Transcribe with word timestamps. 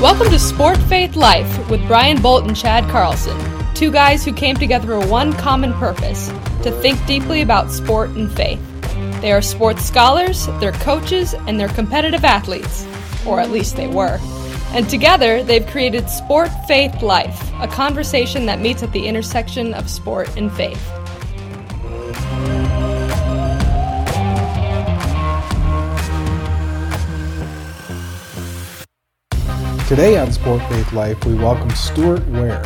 Welcome 0.00 0.30
to 0.30 0.38
Sport 0.38 0.78
Faith 0.78 1.14
Life 1.14 1.68
with 1.68 1.86
Brian 1.86 2.22
Bolt 2.22 2.46
and 2.46 2.56
Chad 2.56 2.88
Carlson, 2.88 3.36
two 3.74 3.92
guys 3.92 4.24
who 4.24 4.32
came 4.32 4.56
together 4.56 4.86
for 4.86 5.06
one 5.06 5.34
common 5.34 5.74
purpose 5.74 6.28
to 6.62 6.70
think 6.80 7.04
deeply 7.04 7.42
about 7.42 7.70
sport 7.70 8.08
and 8.12 8.32
faith. 8.32 8.58
They 9.20 9.30
are 9.30 9.42
sports 9.42 9.84
scholars, 9.84 10.46
they're 10.58 10.72
coaches, 10.72 11.34
and 11.34 11.60
they're 11.60 11.68
competitive 11.68 12.24
athletes, 12.24 12.86
or 13.26 13.40
at 13.40 13.50
least 13.50 13.76
they 13.76 13.88
were. 13.88 14.18
And 14.72 14.88
together, 14.88 15.42
they've 15.42 15.66
created 15.66 16.08
Sport 16.08 16.48
Faith 16.66 17.02
Life, 17.02 17.52
a 17.60 17.68
conversation 17.68 18.46
that 18.46 18.58
meets 18.58 18.82
at 18.82 18.92
the 18.92 19.06
intersection 19.06 19.74
of 19.74 19.90
sport 19.90 20.34
and 20.34 20.50
faith. 20.50 20.82
Today 29.90 30.18
on 30.18 30.30
Sport 30.30 30.62
Faith 30.68 30.92
Life, 30.92 31.24
we 31.24 31.34
welcome 31.34 31.68
Stuart 31.70 32.24
Weir. 32.28 32.62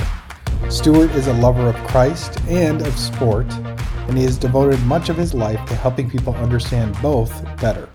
Stuart 0.69 1.10
is 1.12 1.27
a 1.27 1.33
lover 1.33 1.69
of 1.69 1.74
Christ 1.87 2.38
and 2.48 2.87
of 2.87 2.98
sport, 2.98 3.50
and 3.50 4.19
he 4.19 4.24
has 4.24 4.37
devoted 4.37 4.78
much 4.83 5.09
of 5.09 5.16
his 5.16 5.33
life 5.33 5.66
to 5.70 5.74
helping 5.74 6.10
people 6.10 6.34
understand 6.34 6.95
both 7.00 7.42
better. 7.62 7.88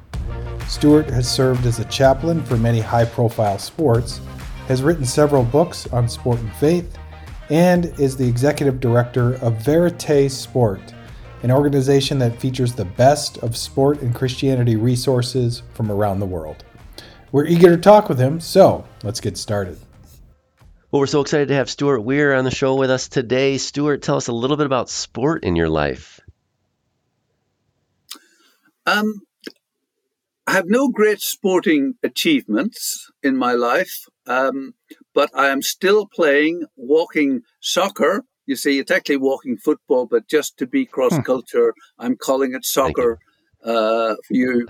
Stuart 0.68 1.12
has 1.12 1.32
served 1.32 1.68
as 1.68 1.78
a 1.78 1.86
chaplain 1.86 2.44
for 2.44 2.58
many 2.58 2.80
high 2.80 3.06
profile 3.06 3.60
sports, 3.60 4.20
has 4.68 4.82
written 4.82 5.06
several 5.06 5.44
books 5.44 5.86
on 5.94 6.10
sport 6.10 6.40
and 6.40 6.52
faith, 6.56 6.98
and 7.52 7.86
is 8.00 8.18
the 8.18 8.28
executive 8.28 8.80
director 8.80 9.36
of 9.44 9.64
Verite 9.64 10.32
Sport, 10.32 10.82
an 11.44 11.52
organization 11.52 12.18
that 12.18 12.42
features 12.42 12.74
the 12.74 12.86
best 12.86 13.38
of 13.44 13.56
sport 13.56 14.02
and 14.02 14.16
Christianity 14.16 14.76
resources 14.76 15.62
from 15.76 15.92
around 15.92 16.20
the 16.20 16.26
world. 16.26 16.64
We're 17.32 17.46
eager 17.46 17.70
to 17.70 17.78
talk 17.78 18.10
with 18.10 18.18
him, 18.18 18.40
so 18.40 18.86
let's 19.04 19.20
get 19.20 19.38
started. 19.38 19.78
Well, 20.92 21.02
we're 21.02 21.08
so 21.08 21.22
excited 21.22 21.50
to 21.50 21.54
have 21.54 21.70
Stuart 21.70 22.02
Weir 22.02 22.34
on 22.34 22.46
the 22.46 22.52
show 22.52 22.76
with 22.76 22.90
us 22.90 23.10
today. 23.10 23.58
Stuart, 23.58 24.02
tell 24.02 24.18
us 24.18 24.28
a 24.28 24.34
little 24.34 24.58
bit 24.58 24.66
about 24.66 24.90
sport 24.90 25.44
in 25.44 25.56
your 25.56 25.70
life. 25.70 26.20
Um, 28.88 29.22
I 30.48 30.54
have 30.54 30.66
no 30.68 30.90
great 30.90 31.22
sporting 31.22 31.94
achievements 32.02 33.12
in 33.22 33.38
my 33.38 33.54
life, 33.54 34.06
um, 34.26 34.74
but 35.14 35.30
I 35.36 35.50
am 35.50 35.62
still 35.62 36.08
playing 36.08 36.64
walking 36.76 37.42
soccer. 37.60 38.24
You 38.48 38.56
see, 38.56 38.80
it's 38.80 38.90
actually 38.90 39.18
walking 39.18 39.58
football, 39.58 40.08
but 40.08 40.28
just 40.28 40.58
to 40.58 40.66
be 40.66 40.88
cross 40.88 41.20
culture, 41.24 41.76
I'm 42.00 42.16
calling 42.16 42.56
it 42.56 42.66
soccer 42.66 43.20
uh, 43.64 44.16
for 44.28 44.34
you 44.34 44.68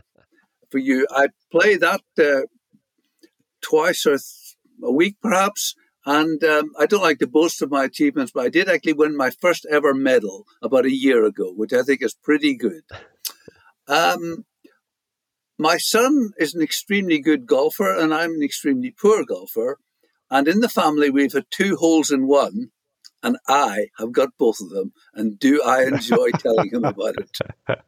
for 0.69 0.80
you. 0.80 1.08
I 1.11 1.27
play 1.49 1.77
that 1.77 2.02
uh, 2.17 2.41
twice 3.61 4.05
or 4.05 4.17
th- 4.17 4.55
a 4.83 4.91
week, 4.91 5.17
perhaps. 5.21 5.75
And 6.05 6.43
um, 6.43 6.71
I 6.79 6.85
don't 6.85 7.03
like 7.03 7.19
to 7.19 7.27
boast 7.27 7.61
of 7.61 7.71
my 7.71 7.83
achievements, 7.83 8.31
but 8.33 8.45
I 8.45 8.49
did 8.49 8.69
actually 8.69 8.93
win 8.93 9.15
my 9.15 9.29
first 9.29 9.67
ever 9.69 9.93
medal 9.93 10.45
about 10.61 10.85
a 10.85 10.95
year 10.95 11.25
ago, 11.25 11.52
which 11.55 11.73
I 11.73 11.83
think 11.83 12.02
is 12.02 12.15
pretty 12.15 12.55
good. 12.55 12.83
Um, 13.87 14.45
my 15.57 15.77
son 15.77 16.30
is 16.39 16.55
an 16.55 16.61
extremely 16.61 17.19
good 17.19 17.45
golfer, 17.45 17.93
and 17.93 18.13
I'm 18.13 18.31
an 18.31 18.43
extremely 18.43 18.91
poor 18.91 19.25
golfer. 19.25 19.77
And 20.31 20.47
in 20.47 20.61
the 20.61 20.69
family, 20.69 21.09
we've 21.09 21.33
had 21.33 21.45
two 21.49 21.75
holes 21.75 22.11
in 22.11 22.27
one, 22.27 22.69
and 23.21 23.37
I 23.47 23.87
have 23.97 24.13
got 24.13 24.30
both 24.37 24.61
of 24.61 24.69
them. 24.69 24.93
And 25.13 25.37
do 25.37 25.61
I 25.63 25.83
enjoy 25.83 26.30
telling 26.31 26.71
him 26.71 26.85
about 26.85 27.15
it? 27.17 27.37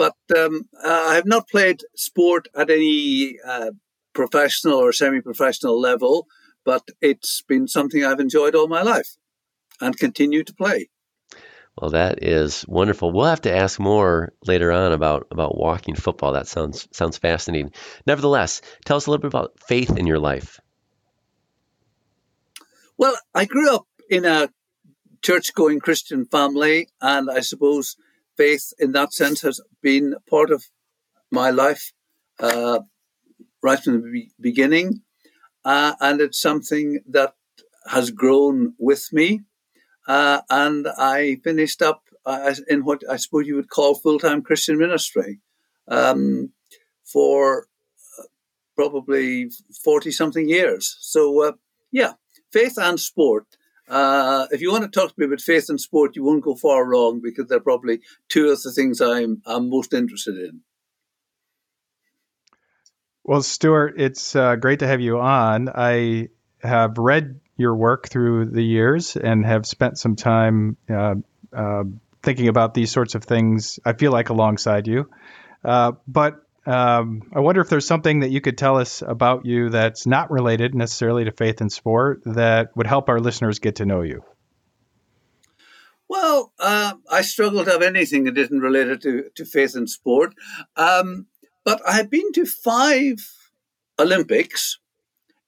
but 0.00 0.16
um, 0.34 0.66
uh, 0.82 1.08
I 1.10 1.14
have 1.16 1.26
not 1.26 1.46
played 1.46 1.82
sport 1.94 2.48
at 2.56 2.70
any 2.70 3.36
uh, 3.46 3.72
professional 4.14 4.78
or 4.78 4.94
semi-professional 4.94 5.78
level, 5.78 6.26
but 6.64 6.88
it's 7.02 7.42
been 7.42 7.68
something 7.68 8.02
I've 8.02 8.18
enjoyed 8.18 8.54
all 8.54 8.66
my 8.66 8.80
life 8.80 9.18
and 9.78 9.94
continue 9.98 10.42
to 10.42 10.54
play. 10.54 10.88
Well, 11.78 11.90
that 11.90 12.24
is 12.24 12.64
wonderful. 12.66 13.12
We'll 13.12 13.26
have 13.26 13.42
to 13.42 13.54
ask 13.54 13.78
more 13.78 14.32
later 14.46 14.72
on 14.72 14.92
about 14.92 15.26
about 15.30 15.58
walking 15.58 15.96
football. 15.96 16.32
That 16.32 16.48
sounds 16.48 16.88
sounds 16.92 17.18
fascinating. 17.18 17.72
Nevertheless, 18.06 18.62
tell 18.86 18.96
us 18.96 19.06
a 19.06 19.10
little 19.10 19.20
bit 19.20 19.28
about 19.28 19.60
faith 19.68 19.98
in 19.98 20.06
your 20.06 20.18
life. 20.18 20.60
Well, 22.96 23.16
I 23.34 23.44
grew 23.44 23.74
up 23.74 23.86
in 24.08 24.24
a 24.24 24.48
church-going 25.20 25.80
Christian 25.80 26.24
family, 26.24 26.88
and 27.02 27.30
I 27.30 27.40
suppose 27.40 27.96
faith 28.36 28.72
in 28.78 28.92
that 28.92 29.12
sense 29.12 29.42
has 29.42 29.60
been 29.82 30.14
part 30.28 30.50
of 30.50 30.64
my 31.30 31.50
life 31.50 31.92
uh, 32.38 32.80
right 33.62 33.78
from 33.78 34.02
the 34.02 34.10
be- 34.10 34.32
beginning. 34.40 35.02
Uh, 35.64 35.94
and 36.00 36.20
it's 36.20 36.40
something 36.40 37.00
that 37.08 37.34
has 37.86 38.10
grown 38.10 38.74
with 38.78 39.08
me. 39.12 39.42
Uh, 40.08 40.40
and 40.48 40.88
I 40.98 41.36
finished 41.44 41.82
up 41.82 42.02
uh, 42.26 42.54
in 42.68 42.84
what 42.84 43.02
I 43.08 43.16
suppose 43.16 43.46
you 43.46 43.56
would 43.56 43.70
call 43.70 43.94
full 43.94 44.18
time 44.18 44.42
Christian 44.42 44.78
ministry 44.78 45.40
um, 45.88 46.52
for 47.04 47.66
uh, 48.18 48.24
probably 48.76 49.50
40 49.84 50.10
something 50.10 50.48
years. 50.48 50.96
So, 51.00 51.42
uh, 51.44 51.52
yeah, 51.92 52.14
faith 52.52 52.78
and 52.78 52.98
sport 52.98 53.46
uh, 53.90 54.46
if 54.50 54.60
you 54.60 54.70
want 54.70 54.84
to 54.84 54.90
talk 54.90 55.08
to 55.08 55.14
me 55.18 55.26
about 55.26 55.40
faith 55.40 55.68
and 55.68 55.80
sport, 55.80 56.16
you 56.16 56.24
won't 56.24 56.44
go 56.44 56.54
far 56.54 56.84
wrong 56.84 57.20
because 57.20 57.48
they're 57.48 57.60
probably 57.60 58.00
two 58.28 58.48
of 58.50 58.62
the 58.62 58.72
things 58.72 59.00
I'm, 59.00 59.42
I'm 59.44 59.68
most 59.68 59.92
interested 59.92 60.36
in. 60.36 60.60
Well, 63.24 63.42
Stuart, 63.42 63.94
it's 63.98 64.34
uh, 64.34 64.56
great 64.56 64.78
to 64.78 64.86
have 64.86 65.00
you 65.00 65.18
on. 65.18 65.68
I 65.68 66.28
have 66.62 66.98
read 66.98 67.40
your 67.56 67.74
work 67.74 68.08
through 68.08 68.46
the 68.46 68.62
years 68.62 69.16
and 69.16 69.44
have 69.44 69.66
spent 69.66 69.98
some 69.98 70.16
time 70.16 70.76
uh, 70.88 71.16
uh 71.52 71.84
thinking 72.22 72.48
about 72.48 72.74
these 72.74 72.90
sorts 72.90 73.14
of 73.14 73.24
things. 73.24 73.78
I 73.84 73.94
feel 73.94 74.12
like 74.12 74.28
alongside 74.28 74.86
you. 74.86 75.10
Uh, 75.64 75.92
but 76.06 76.42
um, 76.66 77.22
I 77.32 77.40
wonder 77.40 77.60
if 77.60 77.68
there's 77.68 77.86
something 77.86 78.20
that 78.20 78.30
you 78.30 78.40
could 78.40 78.58
tell 78.58 78.76
us 78.76 79.02
about 79.02 79.46
you 79.46 79.70
that's 79.70 80.06
not 80.06 80.30
related 80.30 80.74
necessarily 80.74 81.24
to 81.24 81.32
faith 81.32 81.60
and 81.60 81.72
sport 81.72 82.22
that 82.24 82.76
would 82.76 82.86
help 82.86 83.08
our 83.08 83.20
listeners 83.20 83.58
get 83.58 83.76
to 83.76 83.86
know 83.86 84.02
you. 84.02 84.22
Well, 86.08 86.52
uh, 86.58 86.94
I 87.08 87.22
struggled 87.22 87.66
to 87.66 87.72
have 87.72 87.82
anything 87.82 88.24
that 88.24 88.36
isn't 88.36 88.60
related 88.60 89.00
to, 89.02 89.30
to 89.36 89.44
faith 89.44 89.76
and 89.76 89.88
sport. 89.88 90.34
Um, 90.76 91.26
but 91.64 91.80
I 91.86 91.92
have 91.92 92.10
been 92.10 92.32
to 92.32 92.44
five 92.44 93.18
Olympics 93.98 94.78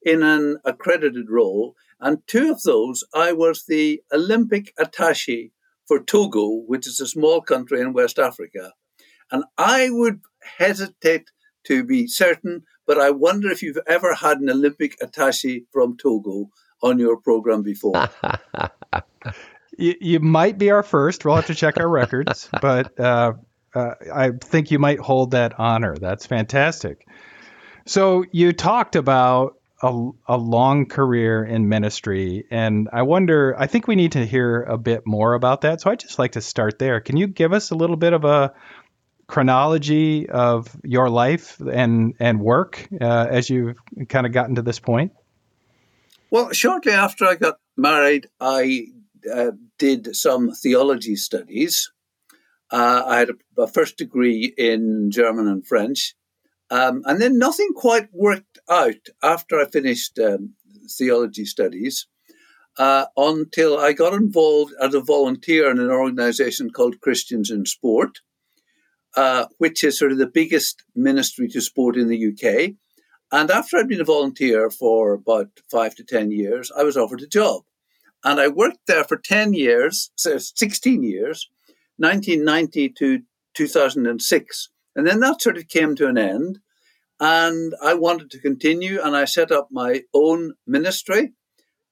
in 0.02 0.22
an 0.22 0.58
accredited 0.64 1.30
role, 1.30 1.74
and 2.00 2.26
two 2.26 2.50
of 2.52 2.62
those 2.62 3.04
I 3.14 3.32
was 3.32 3.64
the 3.64 4.02
Olympic 4.12 4.72
attache 4.78 5.52
for 5.86 6.02
Togo, 6.02 6.62
which 6.66 6.86
is 6.86 7.00
a 7.00 7.06
small 7.06 7.40
country 7.40 7.80
in 7.80 7.92
West 7.92 8.18
Africa. 8.18 8.72
And 9.30 9.44
I 9.58 9.90
would 9.90 10.20
hesitate 10.58 11.30
to 11.64 11.84
be 11.84 12.06
certain, 12.06 12.64
but 12.86 12.98
I 12.98 13.10
wonder 13.10 13.50
if 13.50 13.62
you've 13.62 13.78
ever 13.86 14.14
had 14.14 14.38
an 14.38 14.50
Olympic 14.50 14.97
attache 15.00 15.64
from 15.72 15.97
Togo 15.97 16.50
on 16.82 16.98
your 16.98 17.16
program 17.19 17.62
before. 17.62 18.08
you, 19.78 19.94
you, 20.00 20.20
might 20.20 20.58
be 20.58 20.70
our 20.70 20.82
first. 20.82 21.25
We'll 21.25 21.36
have 21.36 21.47
to 21.47 21.54
check 21.54 21.78
our 21.78 21.88
records, 21.88 22.48
but 22.60 22.98
uh, 22.98 23.34
uh, 23.75 23.94
I 24.12 24.30
think 24.30 24.70
you 24.70 24.78
might 24.78 24.98
hold 24.98 25.32
that 25.32 25.58
honor. 25.58 25.97
That's 25.97 26.26
fantastic. 26.26 27.06
So 27.86 28.24
you 28.32 28.53
talked 28.53 28.97
about 28.97 29.56
a, 29.82 30.10
a, 30.28 30.36
long 30.36 30.86
career 30.86 31.44
in 31.44 31.69
ministry, 31.69 32.44
and 32.50 32.88
I 32.92 33.03
wonder. 33.03 33.56
I 33.59 33.66
think 33.66 33.88
we 33.88 33.97
need 33.97 34.12
to 34.12 34.24
hear 34.24 34.62
a 34.62 34.78
bit 34.78 35.06
more 35.06 35.34
about 35.34 35.62
that. 35.62 35.80
So 35.80 35.91
I'd 35.91 35.98
just 35.98 36.19
like 36.19 36.32
to 36.32 36.41
start 36.41 36.78
there. 36.78 37.00
Can 37.00 37.16
you 37.16 37.27
give 37.27 37.53
us 37.53 37.71
a 37.71 37.74
little 37.74 37.97
bit 37.97 38.12
of 38.12 38.24
a 38.24 38.54
chronology 39.32 40.28
of 40.28 40.68
your 40.84 41.08
life 41.08 41.58
and 41.60 42.14
and 42.20 42.38
work 42.38 42.86
uh, 43.00 43.26
as 43.30 43.48
you've 43.48 43.78
kind 44.10 44.26
of 44.26 44.32
gotten 44.32 44.56
to 44.56 44.62
this 44.62 44.78
point? 44.78 45.10
Well, 46.30 46.52
shortly 46.52 46.92
after 46.92 47.24
I 47.24 47.36
got 47.36 47.56
married, 47.74 48.28
I 48.40 48.88
uh, 49.34 49.52
did 49.78 50.14
some 50.14 50.52
theology 50.52 51.16
studies. 51.16 51.90
Uh, 52.70 53.02
I 53.06 53.18
had 53.20 53.30
a, 53.30 53.62
a, 53.62 53.66
first 53.66 53.96
degree 53.96 54.52
in 54.58 55.10
German 55.10 55.48
and 55.48 55.66
French, 55.66 56.14
um, 56.70 57.02
and 57.06 57.18
then 57.18 57.38
nothing 57.38 57.70
quite 57.74 58.08
worked 58.12 58.58
out 58.68 59.08
after 59.22 59.58
I 59.58 59.64
finished 59.64 60.18
um, 60.18 60.52
theology 60.98 61.46
studies. 61.46 62.06
Uh, 62.78 63.04
until 63.16 63.78
I 63.78 63.92
got 63.92 64.14
involved 64.14 64.72
as 64.80 64.94
a 64.94 65.00
volunteer 65.00 65.70
in 65.70 65.78
an 65.78 65.90
organization 65.90 66.70
called 66.70 67.00
Christians 67.00 67.50
in 67.50 67.66
Sport, 67.66 68.20
uh, 69.16 69.47
which 69.59 69.84
is 69.84 69.98
sort 69.98 70.12
of 70.12 70.18
the 70.18 70.26
biggest 70.26 70.84
ministry 70.94 71.48
to 71.48 71.60
sport 71.60 71.97
in 71.97 72.09
the 72.09 72.28
UK. 72.28 72.74
And 73.30 73.50
after 73.50 73.76
I'd 73.76 73.88
been 73.88 74.00
a 74.00 74.04
volunteer 74.04 74.70
for 74.70 75.14
about 75.14 75.48
five 75.70 75.94
to 75.97 76.04
10 76.04 76.30
years, 76.30 76.70
I 76.76 76.82
was 76.82 76.97
offered 76.97 77.22
a 77.22 77.26
job. 77.26 77.62
And 78.24 78.38
I 78.38 78.48
worked 78.48 78.86
there 78.86 79.04
for 79.04 79.16
10 79.16 79.54
years, 79.54 80.10
so 80.14 80.38
16 80.38 81.03
years, 81.03 81.48
1990 81.97 82.91
to 82.91 83.22
2006. 83.54 84.68
And 84.94 85.06
then 85.06 85.20
that 85.20 85.42
sort 85.42 85.56
of 85.56 85.68
came 85.68 85.94
to 85.97 86.08
an 86.08 86.18
end. 86.18 86.60
and 87.20 87.74
I 87.82 87.94
wanted 87.94 88.30
to 88.32 88.41
continue, 88.41 89.00
and 89.00 89.16
I 89.16 89.26
set 89.26 89.53
up 89.53 89.68
my 89.70 90.03
own 90.12 90.54
ministry, 90.66 91.32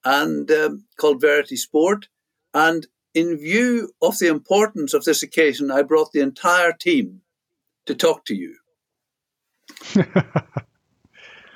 and 0.05 0.51
um, 0.51 0.85
called 0.97 1.21
Verite 1.21 1.57
Sport. 1.57 2.09
And 2.53 2.87
in 3.15 3.37
view 3.37 3.93
of 4.01 4.19
the 4.19 4.29
importance 4.29 4.95
of 4.95 5.05
this 5.05 5.23
occasion, 5.23 5.71
I 5.71 5.83
brought 5.83 6.13
the 6.13 6.21
entire 6.21 6.73
team 6.73 7.23
to 7.87 7.95
talk 7.95 8.25
to 8.27 8.35
you. 8.35 8.57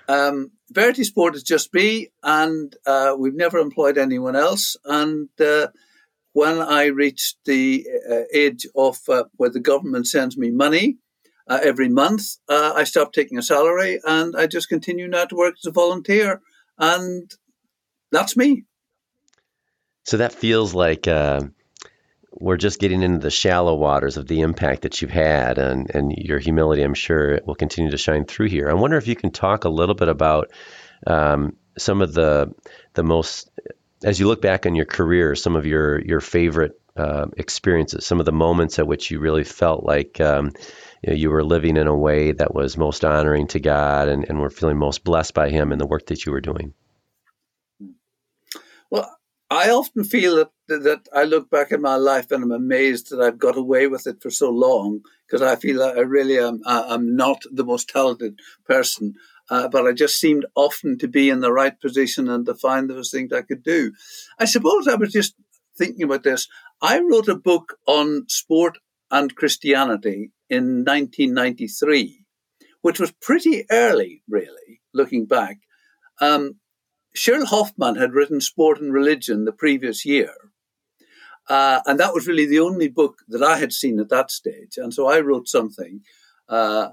um, 0.08 0.50
Verite 0.70 1.04
Sport 1.04 1.36
is 1.36 1.42
just 1.42 1.72
me, 1.72 2.08
and 2.22 2.74
uh, 2.86 3.14
we've 3.18 3.34
never 3.34 3.58
employed 3.58 3.98
anyone 3.98 4.34
else. 4.34 4.76
And 4.84 5.28
uh, 5.40 5.68
when 6.32 6.58
I 6.58 6.86
reached 6.86 7.36
the 7.44 7.86
uh, 8.10 8.22
age 8.32 8.66
of 8.74 8.98
uh, 9.08 9.24
where 9.36 9.50
the 9.50 9.60
government 9.60 10.08
sends 10.08 10.36
me 10.36 10.50
money 10.50 10.98
uh, 11.46 11.60
every 11.62 11.88
month, 11.88 12.38
uh, 12.48 12.72
I 12.74 12.84
stopped 12.84 13.14
taking 13.14 13.38
a 13.38 13.42
salary, 13.42 14.00
and 14.04 14.34
I 14.36 14.46
just 14.46 14.68
continue 14.68 15.06
now 15.06 15.26
to 15.26 15.36
work 15.36 15.54
as 15.62 15.66
a 15.66 15.72
volunteer, 15.72 16.40
and 16.78 17.30
that's 18.10 18.36
me. 18.36 18.64
So 20.04 20.18
that 20.18 20.32
feels 20.32 20.74
like 20.74 21.08
we're 22.36 22.56
just 22.56 22.80
getting 22.80 23.02
into 23.02 23.18
the 23.18 23.30
shallow 23.30 23.74
waters 23.74 24.16
of 24.16 24.26
the 24.26 24.40
impact 24.40 24.82
that 24.82 25.00
you've 25.00 25.10
had 25.10 25.58
and, 25.58 25.90
and 25.94 26.12
your 26.12 26.38
humility, 26.38 26.82
I'm 26.82 26.94
sure, 26.94 27.40
will 27.46 27.54
continue 27.54 27.90
to 27.90 27.96
shine 27.96 28.24
through 28.24 28.48
here. 28.48 28.68
I 28.68 28.74
wonder 28.74 28.96
if 28.96 29.06
you 29.06 29.14
can 29.14 29.30
talk 29.30 29.64
a 29.64 29.68
little 29.68 29.94
bit 29.94 30.08
about 30.08 30.50
um, 31.06 31.56
some 31.78 32.02
of 32.02 32.12
the 32.14 32.52
the 32.94 33.02
most, 33.02 33.50
as 34.04 34.18
you 34.18 34.26
look 34.26 34.42
back 34.42 34.66
on 34.66 34.74
your 34.74 34.84
career, 34.84 35.34
some 35.34 35.56
of 35.56 35.66
your 35.66 36.00
your 36.00 36.20
favorite 36.20 36.80
uh, 36.96 37.26
experiences, 37.36 38.06
some 38.06 38.20
of 38.20 38.26
the 38.26 38.32
moments 38.32 38.78
at 38.78 38.86
which 38.86 39.10
you 39.10 39.18
really 39.18 39.44
felt 39.44 39.84
like 39.84 40.20
um, 40.20 40.52
you, 41.02 41.14
you, 41.14 41.30
were 41.30 41.44
living 41.44 41.76
in 41.76 41.88
a 41.88 41.96
way 41.96 42.30
that 42.32 42.54
was 42.54 42.76
most 42.76 43.04
honoring 43.04 43.48
to 43.48 43.58
God 43.58 44.08
and, 44.08 44.24
and 44.28 44.38
were 44.38 44.50
feeling 44.50 44.78
most 44.78 45.02
blessed 45.02 45.34
by 45.34 45.50
Him 45.50 45.72
in 45.72 45.78
the 45.78 45.86
work 45.86 46.06
that 46.06 46.24
you 46.24 46.30
were 46.30 46.40
doing. 46.40 46.72
I 49.50 49.70
often 49.70 50.04
feel 50.04 50.36
that 50.36 50.50
that 50.68 51.08
I 51.12 51.24
look 51.24 51.50
back 51.50 51.72
at 51.72 51.80
my 51.80 51.96
life 51.96 52.30
and 52.30 52.42
I'm 52.42 52.50
amazed 52.50 53.10
that 53.10 53.20
I've 53.20 53.38
got 53.38 53.56
away 53.56 53.86
with 53.86 54.06
it 54.06 54.22
for 54.22 54.30
so 54.30 54.50
long 54.50 55.00
because 55.26 55.42
I 55.42 55.56
feel 55.56 55.82
I 55.82 56.00
really 56.00 56.38
am 56.38 56.60
I'm 56.64 57.14
not 57.14 57.42
the 57.52 57.64
most 57.64 57.88
talented 57.88 58.38
person, 58.64 59.14
uh, 59.50 59.68
but 59.68 59.86
I 59.86 59.92
just 59.92 60.18
seemed 60.18 60.46
often 60.54 60.98
to 60.98 61.08
be 61.08 61.28
in 61.28 61.40
the 61.40 61.52
right 61.52 61.78
position 61.78 62.28
and 62.28 62.46
to 62.46 62.54
find 62.54 62.88
those 62.88 63.10
things 63.10 63.32
I 63.32 63.42
could 63.42 63.62
do. 63.62 63.92
I 64.38 64.46
suppose 64.46 64.88
I 64.88 64.94
was 64.94 65.12
just 65.12 65.34
thinking 65.76 66.04
about 66.04 66.22
this. 66.22 66.48
I 66.80 67.00
wrote 67.00 67.28
a 67.28 67.34
book 67.34 67.76
on 67.86 68.24
sport 68.28 68.78
and 69.10 69.34
Christianity 69.34 70.32
in 70.48 70.84
1993, 70.84 72.24
which 72.82 72.98
was 72.98 73.12
pretty 73.20 73.64
early, 73.70 74.22
really, 74.28 74.80
looking 74.92 75.26
back. 75.26 75.58
Um, 76.20 76.56
Shirl 77.14 77.46
Hoffman 77.46 77.96
had 77.96 78.12
written 78.12 78.40
Sport 78.40 78.80
and 78.80 78.92
Religion 78.92 79.44
the 79.44 79.52
previous 79.52 80.04
year. 80.04 80.34
Uh, 81.48 81.80
and 81.86 82.00
that 82.00 82.14
was 82.14 82.26
really 82.26 82.46
the 82.46 82.60
only 82.60 82.88
book 82.88 83.18
that 83.28 83.42
I 83.42 83.58
had 83.58 83.72
seen 83.72 84.00
at 84.00 84.08
that 84.08 84.30
stage. 84.30 84.76
And 84.76 84.92
so 84.92 85.06
I 85.06 85.20
wrote 85.20 85.46
something. 85.46 86.00
Uh, 86.48 86.90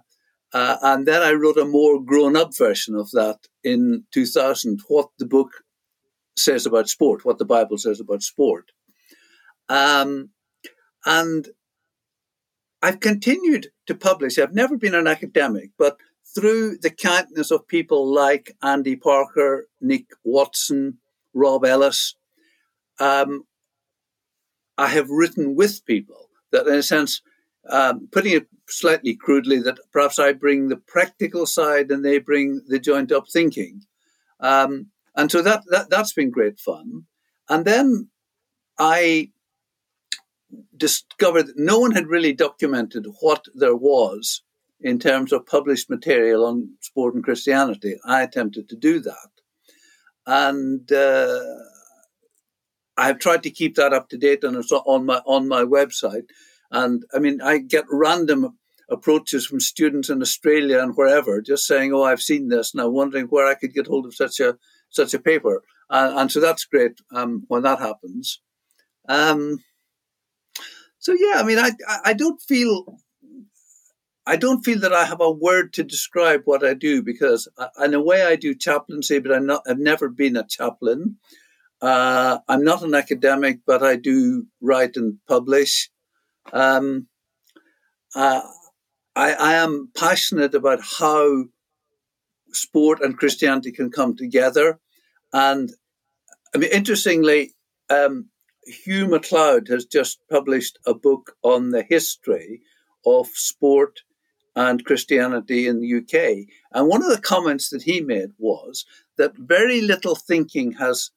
uh, 0.54 0.78
and 0.82 1.08
then 1.08 1.22
I 1.22 1.32
wrote 1.32 1.58
a 1.58 1.66
more 1.66 2.04
grown 2.04 2.36
up 2.36 2.56
version 2.56 2.96
of 2.96 3.10
that 3.12 3.40
in 3.64 4.04
2000, 4.14 4.82
what 4.88 5.10
the 5.18 5.26
book 5.26 5.64
says 6.36 6.66
about 6.66 6.90
sport, 6.90 7.24
what 7.24 7.38
the 7.38 7.46
Bible 7.46 7.78
says 7.78 8.00
about 8.00 8.22
sport. 8.22 8.72
Um, 9.70 10.32
and 11.06 11.48
I've 12.82 13.00
continued 13.00 13.68
to 13.88 13.96
publish. 13.96 14.38
I've 14.38 14.54
never 14.54 14.78
been 14.78 14.96
an 14.96 15.08
academic, 15.08 15.72
but 15.78 15.98
through 16.34 16.78
the 16.78 16.90
kindness 16.90 17.52
of 17.52 17.68
people 17.68 18.12
like 18.12 18.56
Andy 18.62 18.96
Parker, 18.96 19.68
Nick 19.80 20.06
Watson, 20.24 21.00
Rob 21.34 21.66
Ellis, 21.66 22.16
um, 23.00 23.44
I 24.78 24.88
have 24.88 25.10
written 25.10 25.56
with 25.56 25.86
people 25.86 26.30
that, 26.52 26.68
in 26.68 26.76
a 26.76 26.84
sense, 26.84 27.22
um, 27.70 28.08
putting 28.12 28.34
it 28.34 28.48
slightly 28.68 29.16
crudely, 29.16 29.60
that 29.60 29.80
perhaps 29.92 30.20
I 30.20 30.34
bring 30.34 30.68
the 30.70 30.78
practical 30.78 31.46
side 31.46 31.92
and 31.92 32.04
they 32.04 32.20
bring 32.20 32.62
the 32.68 32.80
joint 32.80 33.12
up 33.12 33.26
thinking. 33.32 33.82
Um, 34.40 34.88
and 35.16 35.32
so 35.32 35.42
that, 35.42 35.64
that, 35.70 35.90
that's 35.90 36.14
been 36.14 36.32
great 36.32 36.60
fun. 36.60 37.04
And 37.50 37.66
then 37.66 38.10
I 38.80 39.32
discovered 40.76 41.48
that 41.48 41.58
no 41.58 41.80
one 41.80 41.92
had 41.92 42.08
really 42.08 42.34
documented 42.34 43.06
what 43.20 43.46
there 43.54 43.76
was 43.76 44.42
in 44.82 45.00
terms 45.00 45.32
of 45.32 45.46
published 45.46 45.90
material 45.90 46.46
on 46.46 46.70
sport 46.82 47.16
and 47.16 47.24
Christianity. 47.24 47.96
I 48.06 48.24
attempted 48.24 48.70
to 48.70 48.76
do 48.76 49.00
that. 49.00 49.30
And 50.26 50.92
uh, 50.92 51.40
I've 52.98 53.20
tried 53.20 53.44
to 53.44 53.52
keep 53.52 53.76
that 53.76 53.94
up 53.94 54.10
to 54.10 54.18
date 54.18 54.44
and 54.44 54.56
it's 54.58 54.72
on 54.72 55.06
my 55.06 55.22
on 55.26 55.48
my 55.48 55.64
website. 55.64 56.26
And 56.72 57.04
I 57.14 57.20
mean, 57.20 57.42
I 57.42 57.58
get 57.58 57.86
random 57.90 58.58
approaches 58.90 59.46
from 59.46 59.60
students 59.60 60.10
in 60.10 60.22
Australia 60.22 60.80
and 60.80 60.96
wherever, 60.96 61.42
just 61.42 61.66
saying, 61.66 61.94
"Oh, 61.94 62.04
I've 62.04 62.22
seen 62.22 62.50
this," 62.50 62.74
and 62.74 62.82
I'm 62.82 62.94
wondering 62.94 63.26
where 63.28 63.48
I 63.48 63.56
could 63.56 63.74
get 63.74 63.88
hold 63.88 64.06
of 64.06 64.16
such 64.16 64.40
a 64.40 64.58
such 64.90 65.14
a 65.14 65.20
paper. 65.20 65.64
And, 65.90 66.20
and 66.20 66.32
so 66.32 66.40
that's 66.40 66.66
great 66.66 67.00
um, 67.14 67.44
when 67.48 67.64
that 67.64 67.80
happens. 67.80 68.42
Um, 69.10 69.64
so 71.00 71.14
yeah, 71.14 71.40
I 71.40 71.44
mean, 71.44 71.58
I 71.58 71.72
I 72.06 72.14
don't 72.14 72.42
feel 72.42 73.00
I 74.32 74.38
don't 74.38 74.64
feel 74.64 74.80
that 74.80 74.94
I 74.94 75.04
have 75.04 75.20
a 75.20 75.30
word 75.30 75.74
to 75.74 75.84
describe 75.84 76.44
what 76.46 76.64
I 76.66 76.74
do 76.74 77.04
because, 77.04 77.50
I, 77.58 77.64
uh, 77.66 77.84
in 77.84 77.94
a 77.94 78.02
way, 78.02 78.24
I 78.24 78.38
do 78.38 78.56
chaplaincy, 78.56 79.20
but 79.20 79.34
I'm 79.34 79.46
not. 79.46 79.64
I've 79.68 79.78
never 79.78 80.08
been 80.08 80.38
a 80.38 80.48
chaplain. 80.48 81.18
Uh, 81.82 82.40
I'm 82.48 82.64
not 82.64 82.82
an 82.82 82.96
academic, 82.96 83.60
but 83.68 83.84
I 83.84 83.98
do 83.98 84.48
write 84.62 84.96
and 84.96 85.18
publish. 85.28 85.90
Um, 86.54 87.08
uh, 88.16 88.44
I, 89.18 89.34
I, 89.34 89.54
am 89.56 89.90
passionate 89.98 90.56
about 90.56 90.80
how 90.82 91.48
sport 92.54 93.02
and 93.02 93.18
Christianity 93.18 93.74
can 93.74 93.92
come 93.92 94.16
together. 94.16 94.80
And 95.34 95.74
I 96.56 96.58
mean, 96.58 96.72
interestingly, 96.72 97.54
um, 97.90 98.30
Hugh 98.64 99.08
McLeod 99.08 99.68
has 99.68 99.84
just 99.84 100.20
published 100.30 100.80
a 100.86 100.94
book 100.94 101.36
on 101.44 101.72
the 101.72 101.84
history 101.84 102.62
of 103.06 103.28
sport 103.28 104.00
and 104.56 104.86
Christianity 104.86 105.68
in 105.68 105.80
the 105.80 105.98
UK. 105.98 106.48
And 106.74 106.88
one 106.88 107.04
of 107.04 107.10
the 107.10 107.22
comments 107.22 107.70
that 107.70 107.84
he 107.84 108.02
made 108.02 108.32
was 108.38 108.86
that 109.18 109.38
very 109.38 109.82
little 109.82 110.16
thinking 110.16 110.74
has 110.74 111.12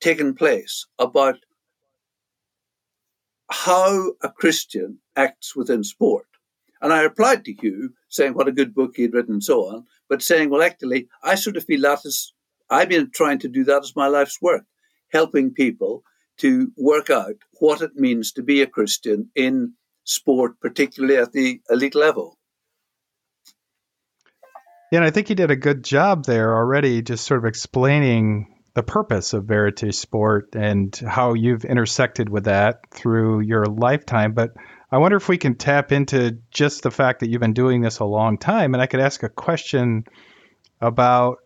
taken 0.00 0.34
place 0.34 0.86
about 0.98 1.36
how 3.50 4.12
a 4.22 4.28
Christian 4.30 4.98
acts 5.16 5.54
within 5.54 5.84
sport. 5.84 6.26
And 6.80 6.92
I 6.92 7.02
replied 7.02 7.44
to 7.44 7.52
Hugh 7.52 7.92
saying 8.08 8.34
what 8.34 8.48
a 8.48 8.52
good 8.52 8.74
book 8.74 8.92
he'd 8.96 9.12
written 9.12 9.34
and 9.34 9.44
so 9.44 9.66
on, 9.68 9.84
but 10.08 10.22
saying, 10.22 10.50
well, 10.50 10.62
actually, 10.62 11.08
I 11.22 11.34
sort 11.34 11.56
of 11.56 11.64
feel 11.64 11.82
that 11.82 12.00
is, 12.04 12.32
I've 12.70 12.88
been 12.88 13.10
trying 13.12 13.38
to 13.40 13.48
do 13.48 13.64
that 13.64 13.82
as 13.82 13.94
my 13.94 14.06
life's 14.06 14.40
work, 14.40 14.64
helping 15.12 15.52
people 15.52 16.02
to 16.38 16.72
work 16.78 17.10
out 17.10 17.34
what 17.58 17.82
it 17.82 17.96
means 17.96 18.32
to 18.32 18.42
be 18.42 18.62
a 18.62 18.66
Christian 18.66 19.28
in 19.34 19.74
sport, 20.04 20.58
particularly 20.60 21.16
at 21.16 21.32
the 21.32 21.60
elite 21.68 21.94
level. 21.94 22.38
Yeah, 24.90 24.98
and 24.98 25.06
I 25.06 25.10
think 25.10 25.30
you 25.30 25.36
did 25.36 25.52
a 25.52 25.56
good 25.56 25.84
job 25.84 26.24
there 26.24 26.56
already, 26.56 27.00
just 27.02 27.24
sort 27.24 27.38
of 27.38 27.44
explaining 27.44 28.56
the 28.74 28.82
purpose 28.82 29.32
of 29.34 29.44
Verite 29.44 29.94
Sport 29.94 30.54
and 30.54 30.94
how 30.96 31.34
you've 31.34 31.64
intersected 31.64 32.28
with 32.28 32.44
that 32.44 32.90
through 32.90 33.40
your 33.40 33.66
lifetime. 33.66 34.32
But 34.32 34.50
I 34.90 34.98
wonder 34.98 35.16
if 35.16 35.28
we 35.28 35.38
can 35.38 35.54
tap 35.54 35.92
into 35.92 36.38
just 36.50 36.82
the 36.82 36.90
fact 36.90 37.20
that 37.20 37.30
you've 37.30 37.40
been 37.40 37.52
doing 37.52 37.82
this 37.82 38.00
a 38.00 38.04
long 38.04 38.36
time. 38.36 38.74
And 38.74 38.82
I 38.82 38.86
could 38.86 38.98
ask 39.00 39.22
a 39.22 39.28
question 39.28 40.06
about 40.80 41.38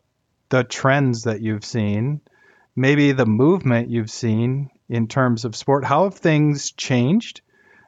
the 0.49 0.65
trends 0.65 1.25
that 1.25 1.43
you've 1.43 1.65
seen, 1.67 2.23
maybe 2.75 3.13
the 3.13 3.27
movement 3.27 3.91
you've 3.91 4.11
seen 4.11 4.71
in 4.89 5.07
terms 5.07 5.45
of 5.45 5.55
sport. 5.55 5.85
How 5.85 6.05
have 6.05 6.15
things 6.15 6.73
changed? 6.73 7.43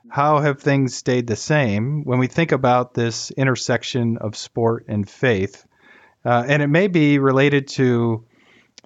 How 0.08 0.40
have 0.40 0.60
things 0.60 0.94
stayed 0.94 1.26
the 1.26 1.36
same 1.36 2.04
when 2.04 2.18
we 2.18 2.26
think 2.26 2.52
about 2.52 2.94
this 2.94 3.30
intersection 3.30 4.18
of 4.18 4.36
sport 4.36 4.86
and 4.88 5.08
faith? 5.08 5.66
Uh, 6.25 6.44
and 6.46 6.62
it 6.62 6.68
may 6.68 6.88
be 6.88 7.18
related 7.18 7.68
to 7.68 8.25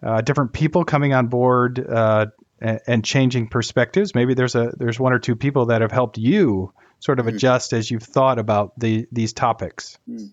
uh, 0.02 0.20
different 0.20 0.52
people 0.52 0.84
coming 0.84 1.14
on 1.14 1.28
board 1.28 1.78
uh, 1.78 2.26
and, 2.60 2.80
and, 2.86 3.04
changing 3.04 3.48
perspectives. 3.48 4.14
Maybe 4.14 4.34
there's 4.34 4.54
a 4.54 4.72
there's 4.76 5.00
one 5.00 5.12
or 5.12 5.18
two 5.18 5.36
people 5.36 5.66
that 5.66 5.80
have 5.80 5.92
helped 5.92 6.18
you 6.18 6.72
sort 6.98 7.18
of 7.18 7.26
mm. 7.26 7.34
adjust 7.34 7.72
as 7.72 7.90
you've 7.90 8.02
thought 8.02 8.38
about 8.38 8.78
the 8.78 9.06
these 9.12 9.32
topics. 9.32 9.98
Mm. 10.08 10.32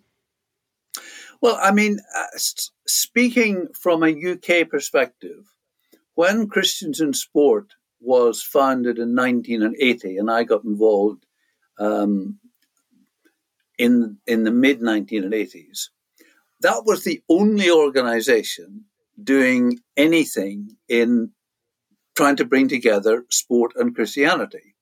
Well, 1.41 1.59
I 1.61 1.71
mean, 1.71 1.99
uh, 2.15 2.37
speaking 2.87 3.67
from 3.79 4.03
a 4.03 4.07
UK 4.07 4.67
perspective, 4.69 5.45
when 6.15 6.47
Christians 6.47 6.99
in 6.99 7.13
Sport 7.13 7.73
was 7.99 8.43
founded 8.43 8.97
in 8.97 9.15
1980, 9.15 10.17
and 10.17 10.29
I 10.29 10.43
got 10.43 10.63
involved 10.63 11.25
um, 11.79 12.39
in 13.77 14.17
in 14.25 14.43
the 14.43 14.51
mid 14.51 14.81
1980s. 14.81 15.89
that 16.61 16.83
was 16.85 17.03
the 17.03 17.21
only 17.29 17.69
organization 17.69 18.85
doing 19.23 19.79
anything 19.95 20.75
in 20.89 21.31
trying 22.15 22.35
to 22.35 22.45
bring 22.45 22.67
together 22.67 23.25
sport 23.29 23.73
and 23.75 23.95
Christianity. 23.95 24.75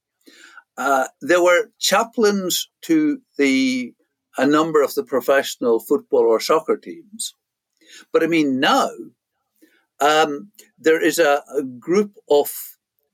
Uh, 0.78 1.08
there 1.22 1.44
were 1.44 1.72
chaplains 1.80 2.70
to 2.82 3.22
the 3.38 3.94
a 4.38 4.46
number 4.46 4.82
of 4.84 4.94
the 4.96 5.04
professional 5.04 5.80
football 5.80 6.26
or 6.26 6.40
soccer 6.40 6.78
teams, 6.78 7.34
but 8.12 8.24
I 8.24 8.28
mean 8.28 8.60
now 8.60 8.90
um, 10.00 10.52
there 10.78 11.02
is 11.02 11.20
a, 11.20 11.44
a 11.58 11.64
group 11.64 12.16
of 12.30 12.52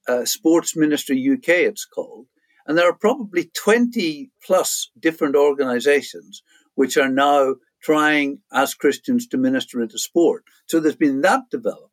uh, 0.08 0.26
Sports 0.26 0.76
Ministry 0.76 1.30
UK, 1.32 1.50
it's 1.50 1.86
called, 1.86 2.28
and 2.66 2.78
there 2.78 2.90
are 2.90 2.98
probably 2.98 3.52
20 3.56 4.32
plus 4.46 4.92
different 5.00 5.36
organizations 5.36 6.44
which 6.76 6.98
are 6.98 7.10
now 7.10 7.56
trying 7.82 8.40
as 8.54 8.74
Christians 8.74 9.28
to 9.28 9.38
minister 9.38 9.82
into 9.82 9.98
sport. 9.98 10.44
So 10.68 10.80
there's 10.80 10.96
been 10.96 11.22
that 11.22 11.42
development. 11.50 11.90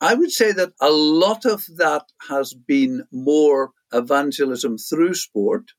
I 0.00 0.14
would 0.14 0.30
say 0.30 0.52
that 0.52 0.72
a 0.80 0.90
lot 0.90 1.44
of 1.44 1.64
that 1.76 2.04
has 2.28 2.54
been 2.54 3.04
more 3.12 3.72
evangelism 3.92 4.78
through 4.78 5.14
sport 5.14 5.72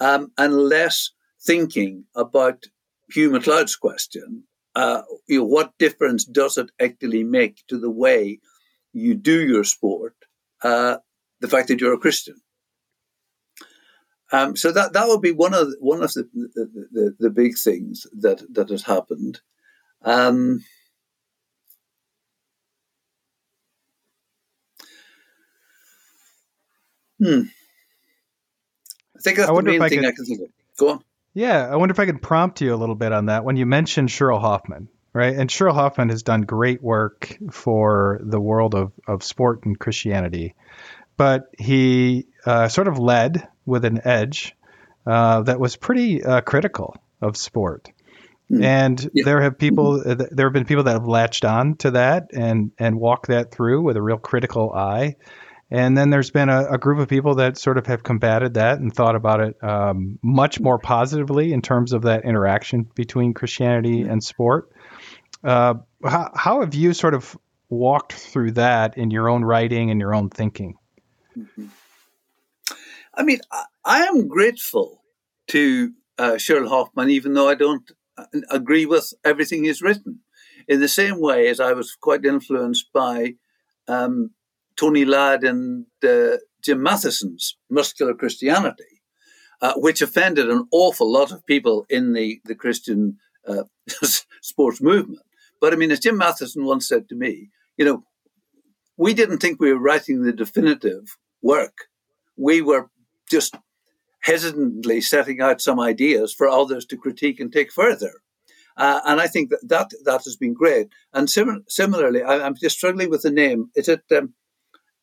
um, 0.00 0.32
and 0.36 0.54
less 0.54 1.10
thinking 1.42 2.04
about 2.14 2.64
Hugh 3.10 3.30
McLeod's 3.30 3.76
question. 3.76 4.44
Uh, 4.74 5.02
you 5.28 5.38
know, 5.38 5.44
what 5.44 5.78
difference 5.78 6.24
does 6.24 6.58
it 6.58 6.70
actually 6.80 7.24
make 7.24 7.62
to 7.68 7.78
the 7.78 7.90
way 7.90 8.40
you 8.94 9.14
do 9.14 9.46
your 9.46 9.64
sport? 9.64 10.14
Uh, 10.62 10.96
the 11.40 11.48
fact 11.48 11.68
that 11.68 11.80
you're 11.80 11.94
a 11.94 11.98
Christian. 11.98 12.36
Um, 14.32 14.56
so 14.56 14.72
that 14.72 14.94
that 14.94 15.06
would 15.06 15.20
be 15.20 15.32
one 15.32 15.54
of 15.54 15.70
the, 15.70 15.76
one 15.80 16.02
of 16.02 16.12
the 16.12 16.28
the, 16.32 16.88
the, 16.90 17.16
the 17.20 17.30
big 17.30 17.58
things 17.58 18.06
that 18.20 18.42
that 18.54 18.70
has 18.70 18.82
happened. 18.82 19.40
Um, 20.02 20.64
hmm. 27.18 27.42
I 29.16 29.20
think 29.20 29.36
that's 29.36 29.50
I 29.50 29.54
the 29.54 29.62
main 29.62 29.82
I 29.82 29.88
thing 29.88 30.00
could, 30.00 30.08
I 30.08 30.12
can 30.12 30.24
think 30.24 30.40
of. 30.40 30.48
Go 30.78 30.88
on. 30.90 31.04
Yeah, 31.34 31.68
I 31.70 31.76
wonder 31.76 31.92
if 31.92 31.98
I 31.98 32.06
could 32.06 32.22
prompt 32.22 32.60
you 32.60 32.74
a 32.74 32.76
little 32.76 32.94
bit 32.94 33.12
on 33.12 33.26
that. 33.26 33.44
When 33.44 33.56
you 33.56 33.66
mentioned 33.66 34.10
Shirl 34.10 34.38
Hoffman, 34.38 34.88
right? 35.14 35.34
And 35.34 35.50
Shirl 35.50 35.72
Hoffman 35.72 36.10
has 36.10 36.22
done 36.22 36.42
great 36.42 36.82
work 36.82 37.38
for 37.50 38.20
the 38.22 38.40
world 38.40 38.74
of, 38.74 38.92
of 39.06 39.22
sport 39.22 39.64
and 39.64 39.78
Christianity, 39.78 40.54
but 41.16 41.48
he 41.58 42.26
uh, 42.44 42.68
sort 42.68 42.88
of 42.88 42.98
led 42.98 43.48
with 43.64 43.86
an 43.86 44.00
edge 44.04 44.54
uh, 45.06 45.42
that 45.42 45.60
was 45.60 45.76
pretty 45.76 46.22
uh, 46.22 46.40
critical 46.42 46.96
of 47.22 47.36
sport. 47.36 47.90
Mm. 48.50 48.64
And 48.64 49.10
yeah. 49.14 49.24
there 49.24 49.40
have 49.40 49.56
people, 49.56 50.02
uh, 50.04 50.16
there 50.30 50.46
have 50.46 50.52
been 50.52 50.66
people 50.66 50.84
that 50.84 50.92
have 50.92 51.06
latched 51.06 51.44
on 51.44 51.76
to 51.76 51.92
that 51.92 52.30
and 52.34 52.72
and 52.78 52.98
walked 52.98 53.28
that 53.28 53.50
through 53.50 53.82
with 53.82 53.96
a 53.96 54.02
real 54.02 54.18
critical 54.18 54.72
eye. 54.72 55.16
And 55.70 55.96
then 55.96 56.10
there's 56.10 56.30
been 56.30 56.50
a, 56.50 56.72
a 56.72 56.78
group 56.78 56.98
of 56.98 57.08
people 57.08 57.36
that 57.36 57.56
sort 57.56 57.78
of 57.78 57.86
have 57.86 58.02
combated 58.02 58.54
that 58.54 58.80
and 58.80 58.94
thought 58.94 59.16
about 59.16 59.40
it 59.40 59.64
um, 59.64 60.18
much 60.22 60.60
more 60.60 60.78
positively 60.78 61.52
in 61.52 61.62
terms 61.62 61.92
of 61.92 62.02
that 62.02 62.24
interaction 62.24 62.86
between 62.94 63.32
Christianity 63.32 64.02
and 64.02 64.22
sport. 64.22 64.70
Uh, 65.44 65.74
how, 66.04 66.30
how 66.34 66.60
have 66.60 66.74
you 66.74 66.92
sort 66.92 67.14
of 67.14 67.36
walked 67.68 68.12
through 68.12 68.52
that 68.52 68.96
in 68.96 69.10
your 69.10 69.28
own 69.28 69.44
writing 69.44 69.90
and 69.90 70.00
your 70.00 70.14
own 70.14 70.30
thinking? 70.30 70.74
Mm-hmm. 71.36 71.66
I 73.14 73.22
mean, 73.22 73.40
I, 73.52 73.64
I 73.84 73.98
am 74.04 74.28
grateful 74.28 75.02
to 75.48 75.92
uh, 76.18 76.38
Shirl 76.38 76.68
Hoffman, 76.68 77.10
even 77.10 77.34
though 77.34 77.48
I 77.48 77.54
don't 77.54 77.90
uh, 78.16 78.24
agree 78.50 78.86
with 78.86 79.12
everything 79.24 79.64
he's 79.64 79.82
written. 79.82 80.20
In 80.66 80.80
the 80.80 80.88
same 80.88 81.20
way 81.20 81.48
as 81.48 81.60
I 81.60 81.72
was 81.72 81.94
quite 81.94 82.24
influenced 82.24 82.90
by 82.92 83.34
um, 83.86 84.30
Tony 84.76 85.04
Ladd 85.04 85.44
and 85.44 85.86
uh, 86.02 86.38
Jim 86.62 86.82
Mathisen's 86.82 87.58
Muscular 87.68 88.14
Christianity, 88.14 89.02
uh, 89.60 89.74
which 89.76 90.00
offended 90.00 90.48
an 90.48 90.66
awful 90.70 91.12
lot 91.12 91.32
of 91.32 91.44
people 91.46 91.84
in 91.90 92.14
the, 92.14 92.40
the 92.46 92.54
Christian 92.54 93.18
uh, 93.46 93.64
sports 94.42 94.80
movement. 94.80 95.20
But 95.64 95.72
I 95.72 95.76
mean, 95.76 95.92
as 95.92 96.00
Jim 96.00 96.20
Mathisen 96.20 96.66
once 96.66 96.86
said 96.86 97.08
to 97.08 97.14
me, 97.14 97.48
you 97.78 97.86
know, 97.86 98.04
we 98.98 99.14
didn't 99.14 99.38
think 99.38 99.58
we 99.58 99.72
were 99.72 99.80
writing 99.80 100.20
the 100.20 100.30
definitive 100.30 101.16
work. 101.40 101.72
We 102.36 102.60
were 102.60 102.90
just 103.30 103.54
hesitantly 104.20 105.00
setting 105.00 105.40
out 105.40 105.62
some 105.62 105.80
ideas 105.80 106.34
for 106.34 106.50
others 106.50 106.84
to 106.84 106.98
critique 106.98 107.40
and 107.40 107.50
take 107.50 107.72
further. 107.72 108.12
Uh, 108.76 109.00
and 109.06 109.22
I 109.22 109.26
think 109.26 109.48
that, 109.48 109.66
that 109.66 109.90
that 110.04 110.24
has 110.24 110.36
been 110.36 110.52
great. 110.52 110.88
And 111.14 111.30
sim- 111.30 111.64
similarly, 111.66 112.22
I, 112.22 112.46
am 112.46 112.56
just 112.56 112.76
struggling 112.76 113.08
with 113.08 113.22
the 113.22 113.30
name. 113.30 113.70
Is 113.74 113.88
it 113.88 114.02
um, 114.14 114.34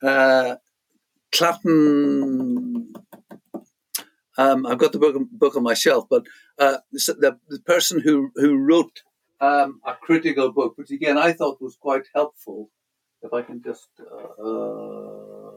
uh, 0.04 0.58
Clatton? 1.32 2.94
Um, 4.38 4.68
I've 4.68 4.78
got 4.78 4.92
the 4.92 5.00
book, 5.00 5.16
book 5.32 5.56
on 5.56 5.64
my 5.64 5.74
shelf, 5.74 6.06
but 6.08 6.28
uh, 6.60 6.78
the, 6.92 7.40
the 7.50 7.62
person 7.62 8.00
who, 8.00 8.30
who 8.36 8.60
wrote 8.60 9.02
um, 9.42 9.82
a 9.86 9.96
critical 9.96 10.52
book, 10.52 10.78
which 10.78 10.92
again 10.92 11.18
I 11.18 11.34
thought 11.34 11.62
was 11.62 11.76
quite 11.76 12.04
helpful. 12.16 12.70
If 13.24 13.34
I 13.34 13.42
can 13.42 13.62
just. 13.62 13.90
Uh, 14.00 15.52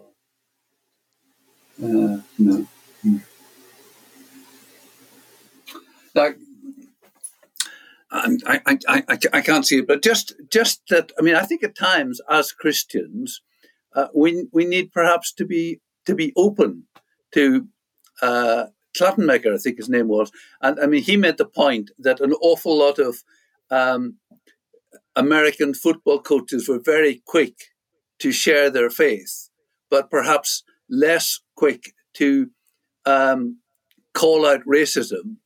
uh, 1.83 2.21
no. 2.38 2.67
Like, 6.14 6.38
I, 8.11 8.61
I, 8.67 8.79
I, 8.87 9.19
I 9.33 9.41
can't 9.41 9.67
see 9.67 9.79
it, 9.79 9.87
but 9.87 10.03
just 10.03 10.35
just 10.50 10.83
that. 10.91 11.12
I 11.19 11.23
mean, 11.23 11.35
I 11.35 11.43
think 11.43 11.62
at 11.62 11.76
times 11.76 12.21
as 12.31 12.53
Christians, 12.53 13.41
uh, 13.95 14.09
we 14.14 14.47
we 14.53 14.64
need 14.64 14.93
perhaps 14.93 15.33
to 15.35 15.45
be 15.45 15.81
to 16.07 16.14
be 16.14 16.33
open 16.37 16.85
to 17.33 17.67
uh, 18.23 18.67
I 19.00 19.11
think 19.17 19.76
his 19.76 19.88
name 19.88 20.09
was, 20.09 20.31
and 20.61 20.79
I 20.79 20.87
mean 20.87 21.03
he 21.03 21.17
made 21.17 21.38
the 21.38 21.47
point 21.47 21.91
that 21.99 22.21
an 22.21 22.33
awful 22.35 22.79
lot 22.79 22.99
of 22.99 23.25
um, 23.75 24.19
American 25.16 25.75
football 25.75 26.21
coaches 26.21 26.69
were 26.69 26.78
very 26.78 27.23
quick 27.26 27.57
to 28.21 28.31
share 28.31 28.71
their 28.71 28.90
faith, 28.90 29.50
but 29.90 30.11
perhaps 30.11 30.62
less 30.88 31.40
quick 31.57 31.93
to 32.14 32.50
um, 33.04 33.59
call 34.12 34.47
out 34.47 34.61
racism, 34.64 35.37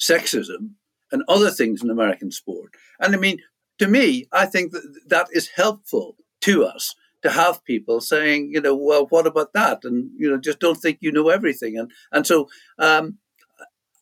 sexism, 0.00 0.72
and 1.12 1.22
other 1.28 1.50
things 1.50 1.82
in 1.82 1.90
American 1.90 2.30
sport. 2.30 2.72
And 3.00 3.14
I 3.14 3.18
mean, 3.18 3.38
to 3.78 3.86
me, 3.86 4.26
I 4.32 4.46
think 4.46 4.72
that 4.72 5.00
that 5.06 5.28
is 5.32 5.48
helpful 5.54 6.16
to 6.42 6.64
us 6.64 6.94
to 7.22 7.30
have 7.30 7.64
people 7.64 8.00
saying, 8.00 8.50
you 8.52 8.60
know, 8.60 8.76
well, 8.76 9.06
what 9.10 9.26
about 9.26 9.52
that? 9.52 9.84
And 9.84 10.10
you 10.16 10.28
know, 10.28 10.38
just 10.38 10.60
don't 10.60 10.76
think 10.76 10.98
you 11.00 11.12
know 11.12 11.28
everything. 11.28 11.78
And 11.78 11.90
and 12.12 12.26
so 12.26 12.48
um, 12.78 13.18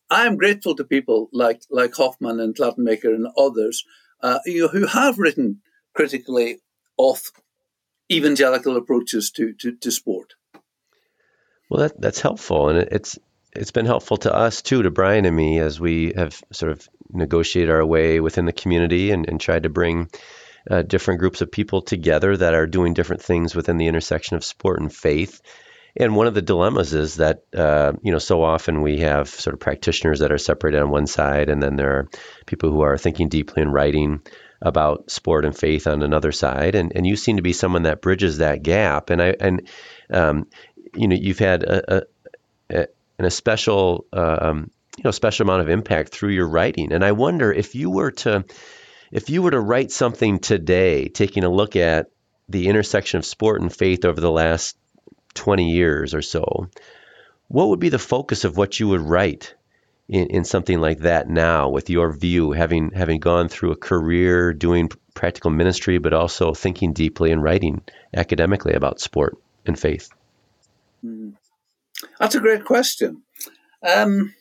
I 0.09 0.25
am 0.25 0.37
grateful 0.37 0.75
to 0.75 0.83
people 0.83 1.29
like 1.33 1.61
like 1.69 1.93
Hoffman 1.95 2.39
and 2.39 2.55
Krattenmaker 2.55 3.13
and 3.13 3.27
others, 3.37 3.83
uh, 4.21 4.39
you 4.45 4.61
know, 4.61 4.67
who 4.67 4.85
have 4.85 5.19
written 5.19 5.61
critically 5.93 6.59
of 6.97 7.21
evangelical 8.11 8.77
approaches 8.77 9.31
to, 9.31 9.53
to, 9.53 9.75
to 9.75 9.91
sport. 9.91 10.33
Well, 11.69 11.81
that, 11.81 11.99
that's 11.99 12.21
helpful, 12.21 12.69
and 12.69 12.79
it's 12.79 13.19
it's 13.53 13.71
been 13.71 13.85
helpful 13.85 14.17
to 14.17 14.33
us 14.33 14.61
too, 14.61 14.83
to 14.83 14.91
Brian 14.91 15.25
and 15.25 15.35
me, 15.35 15.59
as 15.59 15.79
we 15.79 16.13
have 16.15 16.41
sort 16.51 16.71
of 16.71 16.87
negotiated 17.09 17.71
our 17.71 17.85
way 17.85 18.19
within 18.19 18.45
the 18.45 18.53
community 18.53 19.11
and, 19.11 19.27
and 19.27 19.39
tried 19.39 19.63
to 19.63 19.69
bring 19.69 20.09
uh, 20.69 20.83
different 20.83 21.19
groups 21.19 21.41
of 21.41 21.51
people 21.51 21.81
together 21.81 22.37
that 22.37 22.53
are 22.53 22.67
doing 22.67 22.93
different 22.93 23.21
things 23.21 23.55
within 23.55 23.77
the 23.77 23.87
intersection 23.87 24.35
of 24.37 24.43
sport 24.43 24.79
and 24.79 24.93
faith. 24.93 25.41
And 25.99 26.15
one 26.15 26.27
of 26.27 26.35
the 26.35 26.41
dilemmas 26.41 26.93
is 26.93 27.15
that 27.15 27.43
uh, 27.55 27.93
you 28.03 28.11
know 28.11 28.19
so 28.19 28.43
often 28.43 28.81
we 28.81 28.99
have 28.99 29.29
sort 29.29 29.53
of 29.53 29.59
practitioners 29.59 30.19
that 30.19 30.31
are 30.31 30.37
separated 30.37 30.81
on 30.81 30.91
one 30.91 31.07
side, 31.07 31.49
and 31.49 31.61
then 31.61 31.75
there 31.75 31.91
are 31.91 32.09
people 32.45 32.69
who 32.69 32.81
are 32.81 32.97
thinking 32.97 33.29
deeply 33.29 33.63
and 33.63 33.73
writing 33.73 34.21
about 34.61 35.11
sport 35.11 35.45
and 35.45 35.57
faith 35.57 35.87
on 35.87 36.03
another 36.03 36.31
side. 36.31 36.75
And 36.75 36.91
and 36.95 37.05
you 37.05 37.15
seem 37.15 37.37
to 37.37 37.41
be 37.41 37.53
someone 37.53 37.83
that 37.83 38.01
bridges 38.01 38.37
that 38.37 38.63
gap. 38.63 39.09
And 39.09 39.21
I 39.21 39.35
and 39.39 39.67
um, 40.09 40.47
you 40.93 41.07
know 41.07 41.15
you've 41.15 41.39
had 41.39 41.63
a, 41.63 41.97
a, 41.97 42.03
a, 42.69 42.87
a 43.19 43.31
special 43.31 44.05
um, 44.13 44.69
you 44.97 45.03
know 45.03 45.11
special 45.11 45.45
amount 45.45 45.61
of 45.61 45.69
impact 45.69 46.09
through 46.09 46.31
your 46.31 46.47
writing. 46.47 46.93
And 46.93 47.03
I 47.03 47.13
wonder 47.13 47.51
if 47.51 47.75
you 47.75 47.89
were 47.89 48.11
to 48.11 48.45
if 49.11 49.29
you 49.29 49.41
were 49.41 49.51
to 49.51 49.59
write 49.59 49.91
something 49.91 50.39
today, 50.39 51.07
taking 51.07 51.43
a 51.43 51.49
look 51.49 51.75
at 51.75 52.11
the 52.49 52.67
intersection 52.67 53.17
of 53.17 53.25
sport 53.25 53.61
and 53.61 53.73
faith 53.73 54.05
over 54.05 54.19
the 54.19 54.31
last 54.31 54.77
20 55.37 55.71
years 55.71 56.13
or 56.13 56.21
so, 56.21 56.67
what 57.47 57.69
would 57.69 57.79
be 57.79 57.89
the 57.89 57.99
focus 57.99 58.43
of 58.43 58.57
what 58.57 58.79
you 58.79 58.89
would 58.89 59.01
write 59.01 59.55
in, 60.09 60.27
in 60.27 60.43
something 60.43 60.79
like 60.79 60.99
that 60.99 61.29
now 61.29 61.69
with 61.69 61.89
your 61.89 62.11
view, 62.11 62.51
having 62.51 62.91
having 62.91 63.19
gone 63.19 63.47
through 63.47 63.71
a 63.71 63.77
career 63.77 64.53
doing 64.53 64.89
practical 65.13 65.51
ministry, 65.51 65.97
but 65.97 66.13
also 66.13 66.53
thinking 66.53 66.93
deeply 66.93 67.31
and 67.31 67.43
writing 67.43 67.81
academically 68.13 68.73
about 68.73 68.99
sport 68.99 69.37
and 69.65 69.79
faith? 69.79 70.09
Hmm. 71.01 71.31
That's 72.19 72.35
a 72.35 72.39
great 72.39 72.65
question. 72.65 73.23
Um, 73.81 74.33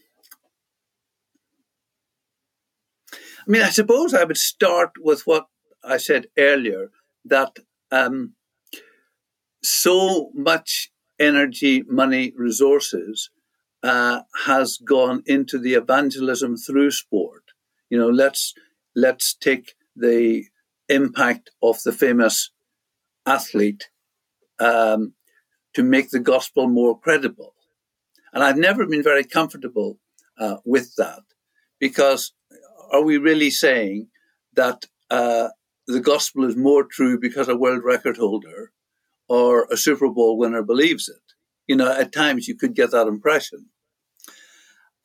I 3.15 3.51
mean, 3.51 3.63
I 3.63 3.71
suppose 3.71 4.13
I 4.15 4.25
would 4.25 4.37
start 4.37 4.93
with 5.01 5.27
what 5.27 5.47
I 5.85 5.99
said 5.99 6.27
earlier 6.37 6.91
that 7.25 7.59
um, 7.91 8.35
so 9.67 10.31
much 10.35 10.91
energy, 11.19 11.83
money, 11.89 12.33
resources 12.37 13.31
uh, 13.83 14.21
has 14.45 14.79
gone 14.79 15.23
into 15.27 15.59
the 15.59 15.75
evangelism 15.75 16.57
through 16.57 16.91
sport. 16.91 17.43
You 17.91 17.99
know, 17.99 18.09
let's 18.09 18.55
let's 18.95 19.35
take 19.35 19.75
the 19.95 20.45
impact 20.89 21.51
of 21.63 21.83
the 21.83 21.93
famous 21.93 22.51
athlete 23.27 23.89
um, 24.59 25.15
to 25.75 25.83
make 25.83 26.11
the 26.11 26.21
gospel 26.21 26.69
more 26.69 26.99
credible. 26.99 27.55
And 28.33 28.45
I've 28.45 28.57
never 28.57 28.87
been 28.87 29.03
very 29.03 29.25
comfortable 29.25 29.99
uh, 30.39 30.59
with 30.65 30.95
that 30.97 31.23
because 31.81 32.33
are 32.93 33.03
we 33.03 33.19
really 33.19 33.51
saying 33.51 34.09
that 34.55 34.85
uh, 35.11 35.49
the 35.87 36.01
gospel 36.01 36.45
is 36.45 36.57
more 36.57 36.85
true 36.85 37.19
because 37.19 37.49
a 37.49 37.57
world 37.57 37.83
record 37.85 38.17
holder 38.17 38.73
or 39.29 39.67
a 39.71 39.77
Super 39.77 40.09
Bowl 40.09 40.39
winner 40.39 40.63
believes 40.63 41.09
it? 41.09 41.23
You 41.67 41.77
know, 41.77 41.91
at 41.93 42.13
times 42.13 42.49
you 42.49 42.57
could 42.57 42.75
get 42.75 42.91
that 42.93 43.07
impression. 43.07 43.67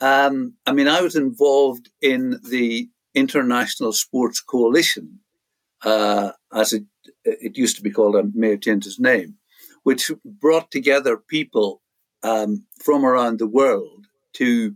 Um, 0.00 0.54
I 0.66 0.72
mean, 0.72 0.88
I 0.88 1.00
was 1.00 1.14
involved 1.14 1.90
in 2.00 2.40
the 2.48 2.88
International 3.14 3.92
Sports 3.92 4.40
Coalition, 4.40 5.20
uh, 5.84 6.32
as 6.52 6.72
it, 6.72 6.84
it 7.24 7.56
used 7.56 7.76
to 7.76 7.82
be 7.82 7.90
called, 7.90 8.16
I 8.16 8.22
may 8.34 8.50
have 8.50 8.60
changed 8.60 8.86
its 8.86 9.00
name, 9.00 9.36
which 9.82 10.10
brought 10.24 10.70
together 10.70 11.16
people 11.16 11.82
um, 12.22 12.64
from 12.82 13.04
around 13.04 13.38
the 13.38 13.46
world 13.46 14.06
to 14.34 14.74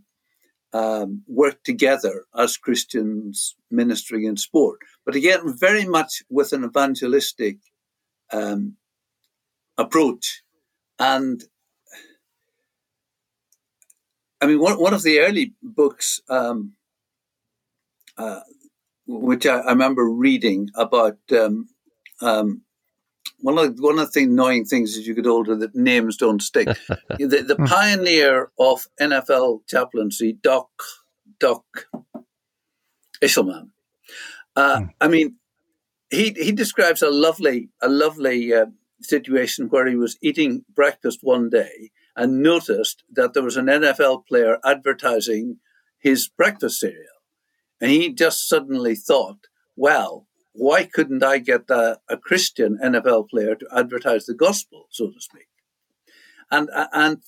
um, 0.73 1.23
work 1.27 1.63
together 1.65 2.25
as 2.37 2.57
Christians 2.57 3.57
ministering 3.71 4.25
in 4.25 4.37
sport. 4.37 4.81
But 5.05 5.15
again, 5.15 5.57
very 5.59 5.87
much 5.87 6.23
with 6.29 6.53
an 6.53 6.65
evangelistic 6.65 7.59
um, 8.33 8.77
approach. 9.79 10.43
And 10.99 11.43
I 14.41 14.47
mean, 14.47 14.61
one, 14.61 14.81
one 14.81 14.95
of 14.95 15.03
the 15.03 15.21
early 15.21 15.55
books, 15.63 16.21
um, 16.29 16.73
uh, 18.19 18.41
which 19.07 19.47
I, 19.47 19.59
I, 19.59 19.71
remember 19.71 20.05
reading 20.09 20.69
about 20.75 21.19
um, 21.33 21.69
um, 22.21 22.63
one 23.41 23.59
of 23.59 23.77
one 23.79 23.99
of 23.99 24.13
the 24.13 24.23
annoying 24.23 24.65
things 24.65 24.97
as 24.97 25.07
you 25.07 25.15
get 25.15 25.27
older 25.27 25.57
that 25.57 25.75
names 25.75 26.17
don't 26.17 26.43
stick. 26.43 26.67
the, 27.19 27.45
the 27.47 27.57
hmm. 27.57 27.65
pioneer 27.65 28.51
of 28.59 28.87
NFL 29.01 29.61
chaplaincy, 29.69 30.33
Doc 30.43 30.69
Doc 31.39 31.65
Eshleman. 33.23 33.71
Uh, 34.55 34.81
mm. 34.81 34.91
I 35.01 35.09
mean, 35.09 35.37
he 36.11 36.33
he 36.33 36.53
describes 36.53 37.03
a 37.03 37.11
lovely 37.11 37.69
a 37.83 37.89
lovely 37.89 38.55
uh, 38.55 38.67
situation 39.01 39.69
where 39.69 39.87
he 39.87 39.97
was 39.97 40.19
eating 40.23 40.65
breakfast 40.75 41.21
one 41.23 41.51
day 41.51 41.91
and 42.15 42.43
noticed 42.43 43.05
that 43.13 43.35
there 43.35 43.43
was 43.43 43.57
an 43.57 43.67
NFL 43.67 44.27
player 44.27 44.59
advertising 44.65 45.59
his 45.99 46.29
breakfast 46.29 46.81
cereal, 46.81 47.21
and 47.81 47.91
he 47.91 48.13
just 48.13 48.49
suddenly 48.49 48.95
thought, 48.95 49.49
"Well, 49.77 50.27
why 50.53 50.85
couldn't 50.85 51.23
I 51.23 51.39
get 51.39 51.69
a, 51.69 51.99
a 52.09 52.17
Christian 52.17 52.79
NFL 52.83 53.29
player 53.29 53.55
to 53.55 53.67
advertise 53.75 54.27
the 54.27 54.35
gospel, 54.35 54.87
so 54.91 55.11
to 55.11 55.21
speak? 55.21 55.49
And 56.51 56.71
and 56.93 57.19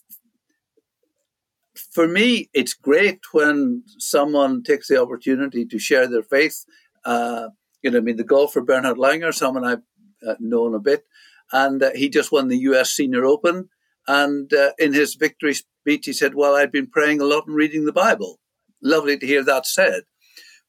for 1.92 2.08
me, 2.08 2.50
it's 2.52 2.74
great 2.74 3.20
when 3.32 3.84
someone 3.98 4.62
takes 4.62 4.88
the 4.88 5.00
opportunity 5.00 5.64
to 5.66 5.78
share 5.78 6.08
their 6.08 6.22
faith. 6.22 6.64
Uh, 7.04 7.48
you 7.82 7.90
know, 7.90 7.98
I 7.98 8.00
mean, 8.00 8.16
the 8.16 8.24
golfer 8.24 8.60
Bernhard 8.60 8.96
Langer, 8.96 9.32
someone 9.32 9.64
I've 9.64 9.82
uh, 10.26 10.34
known 10.40 10.74
a 10.74 10.80
bit, 10.80 11.04
and 11.52 11.82
uh, 11.82 11.90
he 11.94 12.08
just 12.08 12.32
won 12.32 12.48
the 12.48 12.58
U.S. 12.58 12.92
Senior 12.92 13.24
Open. 13.24 13.68
And 14.06 14.52
uh, 14.52 14.72
in 14.78 14.94
his 14.94 15.14
victory 15.14 15.54
speech, 15.54 16.06
he 16.06 16.12
said, 16.12 16.34
"Well, 16.34 16.54
I've 16.54 16.72
been 16.72 16.88
praying 16.88 17.20
a 17.20 17.24
lot 17.24 17.46
and 17.46 17.54
reading 17.54 17.84
the 17.84 17.92
Bible." 17.92 18.38
Lovely 18.82 19.18
to 19.18 19.26
hear 19.26 19.42
that 19.42 19.66
said, 19.66 20.02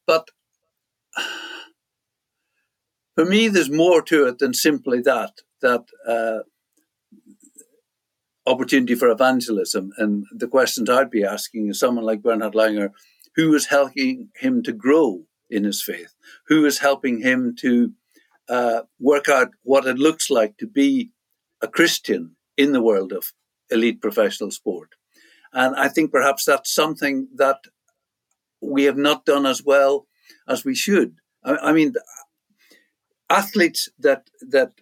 but 0.08 0.30
for 3.16 3.26
me, 3.26 3.48
there's 3.48 3.70
more 3.70 4.02
to 4.04 4.28
it 4.28 4.40
than 4.40 4.54
simply 4.54 5.02
that. 5.02 5.34
That 5.62 5.84
uh, 6.08 6.40
opportunity 8.50 8.96
for 8.96 9.10
evangelism, 9.10 9.92
and 9.98 10.26
the 10.32 10.48
questions 10.48 10.90
I'd 10.90 11.12
be 11.12 11.24
asking 11.24 11.70
is 11.70 11.80
someone 11.80 12.06
like 12.06 12.24
Bernhard 12.24 12.54
Langer, 12.54 12.90
who 13.36 13.54
is 13.54 13.68
helping 13.68 14.30
him 14.36 14.64
to 14.64 14.72
grow 14.72 15.26
in 15.50 15.64
his 15.64 15.82
faith, 15.82 16.14
who 16.48 16.66
is 16.66 16.80
helping 16.80 17.22
him 17.22 17.56
to 17.60 17.94
uh, 18.50 18.82
work 19.00 19.30
out 19.30 19.50
what 19.64 19.86
it 19.86 19.98
looks 19.98 20.30
like 20.30 20.58
to 20.58 20.68
be 20.68 21.12
a 21.62 21.68
Christian 21.68 22.36
in 22.58 22.72
the 22.72 22.82
world 22.82 23.12
of 23.12 23.32
elite 23.70 24.02
professional 24.02 24.52
sport. 24.52 24.96
And 25.54 25.76
I 25.76 25.88
think 25.88 26.12
perhaps 26.12 26.46
that's 26.46 26.74
something 26.74 27.28
that 27.36 27.60
we 28.62 28.84
have 28.84 28.98
not 28.98 29.26
done 29.26 29.46
as 29.46 29.64
well 29.64 30.08
as 30.48 30.66
we 30.66 30.76
should. 30.76 31.16
I, 31.44 31.56
I 31.58 31.72
mean, 31.74 31.94
athletes 33.30 33.90
that 34.00 34.30
that 34.42 34.74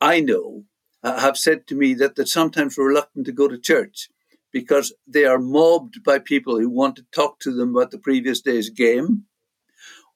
I 0.00 0.20
know 0.20 0.64
uh, 1.02 1.20
have 1.20 1.36
said 1.36 1.66
to 1.66 1.74
me 1.74 1.94
that 1.94 2.14
they're 2.14 2.26
sometimes 2.26 2.78
reluctant 2.78 3.26
to 3.26 3.32
go 3.32 3.48
to 3.48 3.58
church 3.58 4.08
because 4.52 4.92
they 5.06 5.24
are 5.24 5.38
mobbed 5.38 6.02
by 6.04 6.18
people 6.18 6.58
who 6.58 6.68
want 6.68 6.96
to 6.96 7.06
talk 7.12 7.38
to 7.40 7.52
them 7.52 7.70
about 7.70 7.90
the 7.90 7.98
previous 7.98 8.40
day's 8.40 8.70
game, 8.70 9.24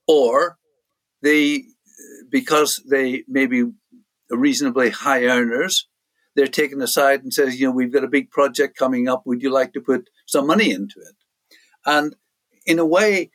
or 0.06 0.58
they 1.22 1.64
because 2.28 2.82
they 2.88 3.24
may 3.28 3.46
be 3.46 3.64
reasonably 4.30 4.90
high 4.90 5.24
earners, 5.24 5.88
they're 6.34 6.46
taken 6.46 6.82
aside 6.82 7.22
and 7.22 7.32
says, 7.32 7.60
you 7.60 7.66
know, 7.66 7.72
we've 7.72 7.92
got 7.92 8.04
a 8.04 8.08
big 8.08 8.30
project 8.30 8.76
coming 8.76 9.08
up. 9.08 9.22
Would 9.24 9.42
you 9.42 9.50
like 9.50 9.72
to 9.74 9.80
put 9.80 10.10
some 10.26 10.46
money 10.46 10.70
into 10.70 11.00
it? 11.00 11.14
And 11.86 12.16
in 12.66 12.78
a 12.78 12.86
way, 12.86 13.30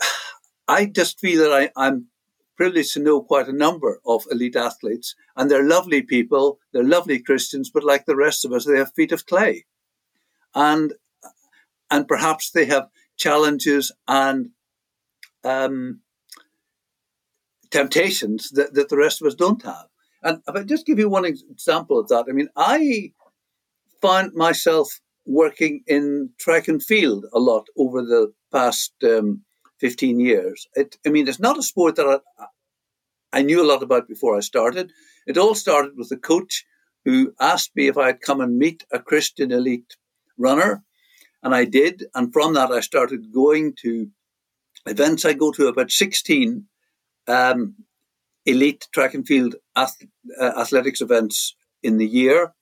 I 0.68 0.86
just 0.86 1.18
feel 1.18 1.42
that 1.42 1.52
I, 1.52 1.70
I'm 1.76 2.06
privileged 2.56 2.92
to 2.92 3.00
know 3.00 3.22
quite 3.22 3.48
a 3.48 3.52
number 3.52 4.00
of 4.04 4.24
elite 4.30 4.54
athletes, 4.54 5.14
and 5.34 5.50
they're 5.50 5.66
lovely 5.66 6.02
people, 6.02 6.58
they're 6.72 6.84
lovely 6.84 7.18
Christians, 7.18 7.70
but 7.70 7.82
like 7.82 8.04
the 8.04 8.14
rest 8.14 8.44
of 8.44 8.52
us, 8.52 8.66
they 8.66 8.76
have 8.76 8.92
feet 8.92 9.12
of 9.12 9.26
clay. 9.26 9.64
And 10.54 10.92
and 11.90 12.06
perhaps 12.06 12.50
they 12.50 12.66
have 12.66 12.88
challenges 13.16 13.90
and 14.06 14.50
um, 15.42 16.00
temptations 17.70 18.50
that, 18.50 18.74
that 18.74 18.88
the 18.88 18.96
rest 18.96 19.20
of 19.20 19.26
us 19.26 19.34
don't 19.34 19.62
have. 19.62 19.86
And 20.22 20.42
if 20.46 20.54
I 20.54 20.62
just 20.62 20.86
give 20.86 20.98
you 20.98 21.08
one 21.08 21.24
example 21.24 21.98
of 21.98 22.08
that, 22.08 22.26
I 22.28 22.32
mean, 22.32 22.48
I 22.56 23.12
found 24.02 24.34
myself 24.34 25.00
working 25.26 25.82
in 25.86 26.30
track 26.38 26.68
and 26.68 26.82
field 26.82 27.26
a 27.32 27.38
lot 27.38 27.66
over 27.76 28.02
the 28.02 28.32
past 28.52 28.92
um, 29.04 29.42
15 29.78 30.20
years. 30.20 30.66
It, 30.74 30.96
I 31.06 31.10
mean, 31.10 31.28
it's 31.28 31.40
not 31.40 31.58
a 31.58 31.62
sport 31.62 31.96
that 31.96 32.20
I, 32.38 32.46
I 33.32 33.42
knew 33.42 33.62
a 33.62 33.66
lot 33.66 33.82
about 33.82 34.08
before 34.08 34.36
I 34.36 34.40
started. 34.40 34.92
It 35.26 35.38
all 35.38 35.54
started 35.54 35.92
with 35.96 36.10
a 36.10 36.16
coach 36.16 36.64
who 37.04 37.32
asked 37.40 37.70
me 37.74 37.88
if 37.88 37.96
I'd 37.96 38.20
come 38.20 38.40
and 38.40 38.58
meet 38.58 38.84
a 38.92 38.98
Christian 38.98 39.52
elite 39.52 39.96
runner. 40.36 40.82
And 41.42 41.54
I 41.54 41.64
did. 41.64 42.04
And 42.14 42.32
from 42.32 42.54
that, 42.54 42.70
I 42.70 42.80
started 42.80 43.32
going 43.32 43.74
to 43.82 44.08
events. 44.86 45.24
I 45.24 45.32
go 45.32 45.50
to 45.52 45.68
about 45.68 45.90
16 45.90 46.66
um, 47.26 47.76
elite 48.46 48.88
track 48.92 49.14
and 49.14 49.26
field 49.26 49.56
ath- 49.76 50.06
uh, 50.40 50.52
athletics 50.58 51.00
events 51.00 51.54
in 51.82 51.98
the 51.98 52.06
year, 52.06 52.54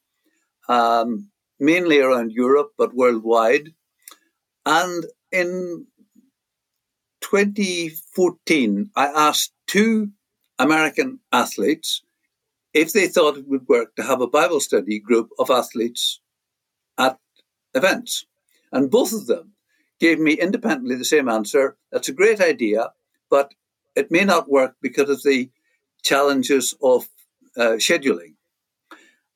um, 0.68 1.31
mainly 1.59 2.01
around 2.01 2.33
Europe, 2.33 2.73
but 2.77 2.94
worldwide. 2.94 3.75
And 4.66 5.05
in 5.33 5.87
2014, 7.21 8.90
I 8.97 9.07
asked 9.07 9.53
two 9.66 10.11
American 10.59 11.21
athletes 11.33 12.03
if 12.75 12.92
they 12.92 13.09
thought 13.09 13.37
it 13.37 13.49
would 13.49 13.66
work 13.68 13.94
to 13.97 14.03
have 14.03 14.21
a 14.21 14.27
Bible 14.27 14.61
study 14.61 14.99
group 14.99 15.31
of 15.38 15.51
athletes 15.51 16.21
at 16.99 17.18
events. 17.75 18.27
And 18.73 18.90
both 18.90 19.12
of 19.12 19.27
them 19.27 19.53
gave 20.01 20.18
me 20.18 20.33
independently 20.35 20.97
the 20.97 21.05
same 21.05 21.29
answer 21.29 21.77
that's 21.90 22.09
a 22.09 22.12
great 22.12 22.40
idea, 22.40 22.90
but 23.31 23.55
it 23.94 24.11
may 24.11 24.24
not 24.24 24.51
work 24.51 24.77
because 24.81 25.11
of 25.11 25.22
the 25.22 25.51
challenges 26.03 26.74
of 26.83 27.09
uh, 27.57 27.77
scheduling. 27.79 28.35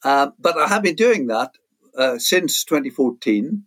Uh, 0.05 0.31
but 0.39 0.57
I 0.57 0.69
have 0.69 0.83
been 0.83 0.97
doing 0.97 1.27
that 1.29 1.53
uh, 1.97 2.19
since 2.19 2.65
2014 2.65 3.65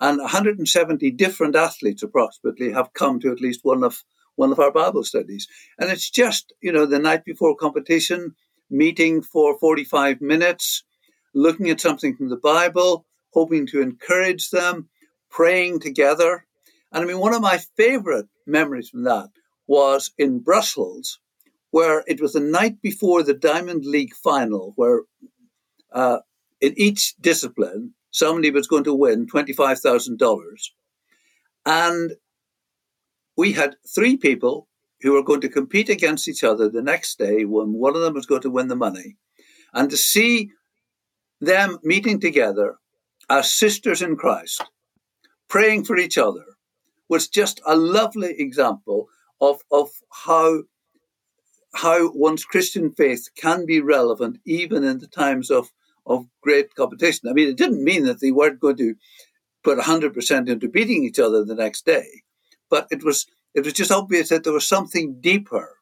and 0.00 0.18
170 0.18 1.10
different 1.12 1.56
athletes 1.56 2.02
approximately 2.02 2.72
have 2.72 2.92
come 2.92 3.20
to 3.20 3.32
at 3.32 3.40
least 3.40 3.60
one 3.62 3.82
of 3.82 4.02
one 4.36 4.52
of 4.52 4.60
our 4.60 4.70
Bible 4.70 5.02
studies. 5.02 5.48
And 5.80 5.90
it's 5.90 6.08
just, 6.08 6.52
you 6.62 6.70
know, 6.70 6.86
the 6.86 7.00
night 7.00 7.24
before 7.24 7.56
competition, 7.56 8.36
meeting 8.70 9.20
for 9.20 9.58
45 9.58 10.20
minutes, 10.20 10.84
looking 11.34 11.70
at 11.70 11.80
something 11.80 12.14
from 12.14 12.28
the 12.28 12.36
Bible, 12.36 13.04
hoping 13.32 13.66
to 13.66 13.82
encourage 13.82 14.50
them, 14.50 14.90
praying 15.28 15.80
together. 15.80 16.46
And 16.92 17.02
I 17.02 17.06
mean, 17.06 17.18
one 17.18 17.34
of 17.34 17.42
my 17.42 17.58
favorite 17.76 18.28
memories 18.46 18.90
from 18.90 19.02
that 19.04 19.28
was 19.68 20.10
in 20.18 20.40
Brussels, 20.40 21.20
where 21.70 22.02
it 22.08 22.20
was 22.20 22.32
the 22.32 22.40
night 22.40 22.82
before 22.82 23.22
the 23.22 23.34
Diamond 23.34 23.84
League 23.84 24.14
final, 24.14 24.72
where 24.74 25.02
uh, 25.92 26.18
in 26.60 26.74
each 26.76 27.14
discipline 27.20 27.94
somebody 28.10 28.50
was 28.50 28.66
going 28.66 28.84
to 28.84 28.94
win 28.94 29.26
$25,000. 29.26 30.38
And 31.66 32.12
we 33.36 33.52
had 33.52 33.76
three 33.94 34.16
people 34.16 34.68
who 35.02 35.12
were 35.12 35.22
going 35.22 35.42
to 35.42 35.48
compete 35.48 35.88
against 35.88 36.26
each 36.26 36.42
other 36.42 36.68
the 36.68 36.82
next 36.82 37.18
day 37.18 37.44
when 37.44 37.74
one 37.74 37.94
of 37.94 38.02
them 38.02 38.14
was 38.14 38.26
going 38.26 38.40
to 38.42 38.50
win 38.50 38.68
the 38.68 38.74
money. 38.74 39.16
And 39.72 39.90
to 39.90 39.96
see 39.96 40.50
them 41.40 41.78
meeting 41.84 42.18
together 42.18 42.76
as 43.30 43.52
sisters 43.52 44.02
in 44.02 44.16
Christ, 44.16 44.64
praying 45.48 45.84
for 45.84 45.96
each 45.98 46.18
other, 46.18 46.44
was 47.08 47.28
just 47.28 47.60
a 47.66 47.76
lovely 47.76 48.34
example 48.38 49.08
of, 49.40 49.60
of 49.70 49.90
how 50.10 50.62
how 51.74 52.10
one's 52.12 52.44
Christian 52.44 52.90
faith 52.90 53.28
can 53.36 53.66
be 53.66 53.80
relevant 53.80 54.38
even 54.44 54.84
in 54.84 54.98
the 54.98 55.06
times 55.06 55.50
of, 55.50 55.70
of 56.06 56.26
great 56.42 56.74
competition. 56.74 57.28
I 57.28 57.34
mean, 57.34 57.48
it 57.48 57.56
didn't 57.56 57.84
mean 57.84 58.04
that 58.04 58.20
they 58.20 58.32
weren't 58.32 58.60
going 58.60 58.78
to 58.78 58.94
put 59.62 59.78
100% 59.78 60.48
into 60.48 60.68
beating 60.68 61.04
each 61.04 61.18
other 61.18 61.44
the 61.44 61.54
next 61.54 61.84
day, 61.84 62.06
but 62.70 62.86
it 62.90 63.04
was 63.04 63.26
it 63.54 63.64
was 63.64 63.72
just 63.72 63.90
obvious 63.90 64.28
that 64.28 64.44
there 64.44 64.52
was 64.52 64.68
something 64.68 65.20
deeper 65.20 65.78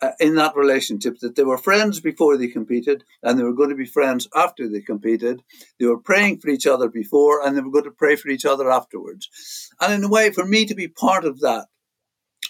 uh, 0.00 0.12
in 0.18 0.34
that 0.34 0.56
relationship 0.56 1.18
that 1.20 1.36
they 1.36 1.44
were 1.44 1.58
friends 1.58 2.00
before 2.00 2.36
they 2.36 2.48
competed 2.48 3.04
and 3.22 3.38
they 3.38 3.44
were 3.44 3.52
going 3.52 3.68
to 3.68 3.76
be 3.76 3.86
friends 3.86 4.26
after 4.34 4.68
they 4.68 4.80
competed 4.80 5.42
they 5.78 5.86
were 5.86 5.98
praying 5.98 6.40
for 6.40 6.48
each 6.48 6.66
other 6.66 6.88
before 6.88 7.46
and 7.46 7.56
they 7.56 7.60
were 7.60 7.70
going 7.70 7.84
to 7.84 7.90
pray 7.90 8.16
for 8.16 8.30
each 8.30 8.44
other 8.44 8.70
afterwards 8.70 9.70
and 9.80 9.92
in 9.92 10.02
a 10.02 10.08
way 10.08 10.32
for 10.32 10.44
me 10.44 10.64
to 10.64 10.74
be 10.74 10.88
part 10.88 11.24
of 11.24 11.40
that 11.40 11.66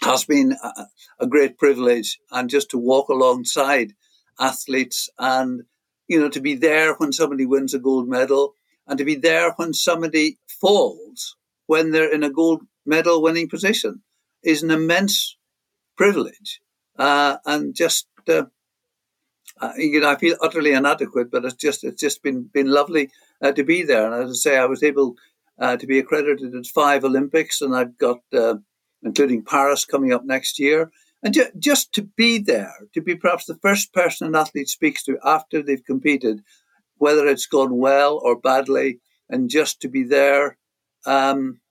has 0.01 0.25
been 0.25 0.55
a, 0.63 0.85
a 1.19 1.27
great 1.27 1.57
privilege 1.57 2.19
and 2.31 2.49
just 2.49 2.69
to 2.71 2.77
walk 2.77 3.09
alongside 3.09 3.93
athletes 4.39 5.09
and 5.19 5.63
you 6.07 6.19
know 6.19 6.29
to 6.29 6.41
be 6.41 6.55
there 6.55 6.95
when 6.95 7.11
somebody 7.11 7.45
wins 7.45 7.73
a 7.73 7.79
gold 7.79 8.07
medal 8.07 8.53
and 8.87 8.97
to 8.97 9.05
be 9.05 9.15
there 9.15 9.51
when 9.57 9.73
somebody 9.73 10.37
falls 10.47 11.35
when 11.67 11.91
they're 11.91 12.11
in 12.11 12.23
a 12.23 12.29
gold 12.29 12.61
medal 12.85 13.21
winning 13.21 13.47
position 13.47 14.01
is 14.43 14.63
an 14.63 14.71
immense 14.71 15.37
privilege 15.95 16.59
uh, 16.97 17.37
and 17.45 17.75
just 17.75 18.07
uh, 18.27 18.43
uh, 19.61 19.73
you 19.77 19.99
know 19.99 20.09
I 20.09 20.17
feel 20.17 20.35
utterly 20.41 20.73
inadequate, 20.73 21.31
but 21.31 21.45
it's 21.45 21.55
just 21.55 21.83
it's 21.83 22.01
just 22.01 22.23
been 22.23 22.49
been 22.53 22.67
lovely 22.67 23.11
uh, 23.41 23.51
to 23.53 23.63
be 23.63 23.83
there. 23.83 24.05
And 24.05 24.23
as 24.23 24.31
I 24.31 24.33
say, 24.33 24.57
I 24.57 24.65
was 24.65 24.83
able 24.83 25.15
uh, 25.59 25.77
to 25.77 25.87
be 25.87 25.99
accredited 25.99 26.55
at 26.55 26.67
five 26.67 27.03
Olympics, 27.03 27.61
and 27.61 27.75
I've 27.75 27.97
got 27.97 28.19
uh, 28.33 28.55
including 29.03 29.43
Paris 29.43 29.85
coming 29.85 30.13
up 30.13 30.25
next 30.25 30.59
year. 30.59 30.91
And 31.23 31.33
ju- 31.33 31.51
just 31.57 31.93
to 31.93 32.01
be 32.01 32.37
there, 32.37 32.73
to 32.93 33.01
be 33.01 33.15
perhaps 33.15 33.45
the 33.45 33.57
first 33.61 33.93
person 33.93 34.27
an 34.27 34.35
athlete 34.35 34.69
speaks 34.69 35.03
to 35.03 35.17
after 35.23 35.61
they've 35.61 35.83
competed, 35.83 36.41
whether 36.97 37.27
it's 37.27 37.45
gone 37.45 37.77
well 37.77 38.19
or 38.21 38.37
badly, 38.39 38.99
and 39.29 39.49
just 39.49 39.81
to 39.81 39.87
be 39.87 40.03
there. 40.03 40.57
Um, 41.05 41.61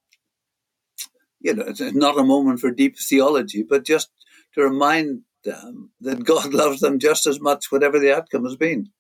you 1.41 1.55
know, 1.55 1.65
it's 1.67 1.81
not 1.81 2.19
a 2.19 2.25
moment 2.25 2.61
for 2.61 2.71
deep 2.71 2.97
theology, 2.99 3.63
but 3.63 3.85
just 3.85 4.11
to 4.55 4.63
remind 4.63 5.23
them 5.45 5.91
that 6.01 6.25
God 6.33 6.55
loves 6.55 6.81
them 6.81 6.99
just 6.99 7.27
as 7.27 7.41
much, 7.41 7.71
whatever 7.71 7.99
the 7.99 8.17
outcome 8.17 8.45
has 8.45 8.57
been. 8.57 8.91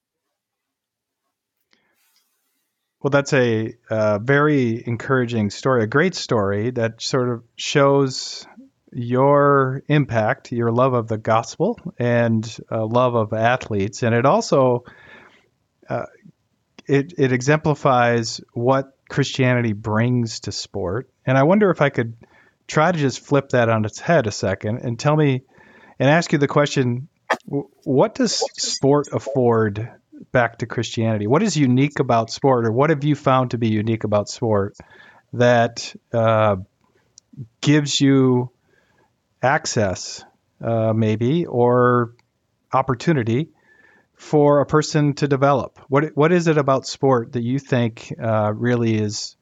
Well, 3.03 3.11
that's 3.11 3.33
a 3.33 3.75
uh, 3.91 4.21
very 4.21 4.83
encouraging 4.87 5.51
story, 5.51 5.83
a 5.83 5.89
great 5.89 6.15
story 6.15 6.71
that 6.71 7.03
sort 7.03 7.31
of 7.31 7.43
shows 7.57 8.47
your 8.93 9.83
impact, 9.89 10.53
your 10.53 10.71
love 10.71 10.95
of 10.95 11.09
the 11.09 11.19
gospel, 11.19 11.81
and 11.99 12.45
uh, 12.71 12.87
love 12.87 13.17
of 13.17 13.33
athletes, 13.33 14.05
and 14.05 14.15
it 14.15 14.25
also 14.25 14.85
uh, 15.89 16.07
it 16.87 17.15
it 17.19 17.33
exemplifies 17.33 18.41
what 18.53 18.97
Christianity 19.09 19.73
brings 19.73 20.41
to 20.41 20.53
sport. 20.53 21.11
And 21.27 21.37
I 21.37 21.43
wonder 21.43 21.71
if 21.71 21.81
I 21.81 21.91
could 21.91 22.15
try 22.69 22.93
to 22.93 22.99
just 22.99 23.21
flip 23.21 23.49
that 23.49 23.69
on 23.69 23.85
its 23.85 23.99
head 23.99 24.29
a 24.29 24.33
second 24.33 24.79
and 24.79 24.97
tell 24.97 25.17
me 25.17 25.43
and 25.99 26.09
ask 26.09 26.31
you 26.33 26.39
the 26.39 26.47
question 26.47 27.09
what 27.83 28.15
does 28.15 28.35
sport 28.57 29.09
afford 29.13 29.91
back 30.31 30.59
to 30.59 30.67
Christianity? 30.67 31.27
What 31.27 31.43
is 31.43 31.57
unique 31.57 31.99
about 31.99 32.31
sport, 32.31 32.67
or 32.67 32.73
what 32.73 32.91
have 32.91 33.05
you 33.05 33.15
found 33.15 33.51
to 33.51 33.59
be 33.59 33.69
unique 33.69 34.05
about 34.05 34.29
sport 34.29 34.77
that 35.33 35.95
uh, 36.13 36.57
gives 37.61 38.01
you 38.01 38.51
access, 39.43 40.25
uh, 40.63 40.93
maybe, 40.93 41.47
or 41.47 42.15
opportunity 42.73 43.49
for 44.15 44.61
a 44.61 44.67
person 44.67 45.15
to 45.15 45.29
develop? 45.29 45.81
What 45.89 46.17
What 46.17 46.33
is 46.33 46.47
it 46.47 46.59
about 46.59 46.87
sport 46.87 47.33
that 47.33 47.43
you 47.43 47.59
think 47.59 48.15
uh, 48.23 48.53
really 48.55 48.97
is 48.97 49.37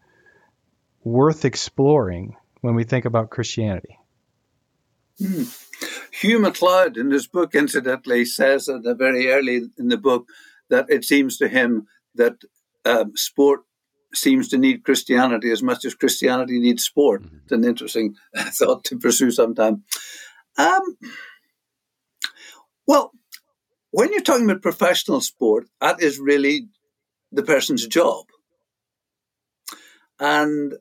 worth 1.05 1.45
exploring 1.45 2.37
when 2.61 2.75
we 2.75 2.85
think 2.85 3.05
about 3.05 3.31
Christianity? 3.31 3.99
Hmm. 5.19 5.45
Hugh 6.13 6.39
McLeod, 6.39 6.97
in 6.97 7.11
his 7.11 7.27
book, 7.27 7.55
incidentally, 7.55 8.25
says 8.25 8.69
at 8.69 8.83
the 8.83 8.95
very 8.95 9.31
early 9.31 9.69
in 9.79 9.89
the 9.89 9.97
book 9.97 10.29
that 10.71 10.87
it 10.89 11.05
seems 11.05 11.37
to 11.39 11.49
him 11.49 11.87
that 12.15 12.37
um, 12.85 13.13
sport 13.17 13.61
seems 14.15 14.49
to 14.49 14.59
need 14.59 14.85
Christianity 14.85 15.51
as 15.51 15.63
much 15.63 15.85
as 15.85 15.95
Christianity 15.95 16.59
needs 16.59 16.85
sport. 16.85 17.23
Mm-hmm. 17.23 17.37
It's 17.43 17.53
an 17.53 17.65
interesting 17.65 18.17
thought 18.37 18.85
to 18.85 18.99
pursue 18.99 19.31
sometime. 19.31 19.85
Um, 20.59 20.83
well, 22.87 23.13
when 23.91 24.13
you're 24.13 24.23
talking 24.23 24.49
about 24.49 24.63
professional 24.63 25.21
sport, 25.21 25.69
that 25.81 26.03
is 26.03 26.19
really 26.19 26.69
the 27.33 27.43
person's 27.43 27.87
job. 27.87 28.27
And 30.19 30.75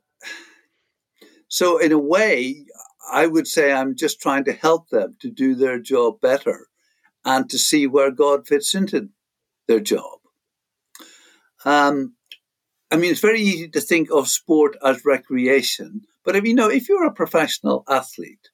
so, 1.47 1.78
in 1.78 1.91
a 1.91 1.97
way, 1.97 2.65
I 3.12 3.25
would 3.25 3.47
say 3.47 3.71
I'm 3.71 3.95
just 3.95 4.21
trying 4.21 4.43
to 4.45 4.54
help 4.54 4.89
them 4.89 5.15
to 5.21 5.30
do 5.30 5.56
their 5.56 5.80
job 5.80 6.19
better 6.21 6.67
and 7.25 7.49
to 7.49 7.58
see 7.58 7.88
where 7.88 8.12
God 8.12 8.47
fits 8.47 8.75
into 8.75 9.10
their 9.69 9.79
job. 9.79 10.19
Um, 11.63 12.15
I 12.91 12.97
mean, 12.97 13.12
it's 13.12 13.21
very 13.21 13.39
easy 13.39 13.69
to 13.69 13.82
think 13.82 14.10
of 14.12 14.27
sport 14.27 14.75
as 14.84 15.05
recreation, 15.05 16.01
but 16.25 16.36
if 16.36 16.43
you 16.43 16.55
know, 16.55 16.69
if 16.69 16.89
you're 16.89 17.05
a 17.05 17.13
professional 17.13 17.84
athlete, 17.88 18.49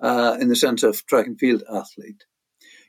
uh, 0.00 0.36
in 0.40 0.48
the 0.48 0.56
sense 0.56 0.82
of 0.82 1.06
track 1.06 1.26
and 1.26 1.38
field 1.38 1.62
athlete, 1.72 2.24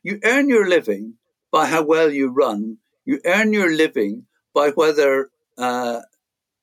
you 0.02 0.20
earn 0.24 0.50
your 0.50 0.68
living 0.68 1.16
by 1.52 1.66
how 1.68 1.84
well 1.84 2.12
you 2.12 2.30
run. 2.30 2.78
You 3.06 3.20
earn 3.26 3.54
your 3.54 3.72
living 3.72 4.26
by 4.54 4.70
whether 4.70 5.30
uh, 5.58 6.00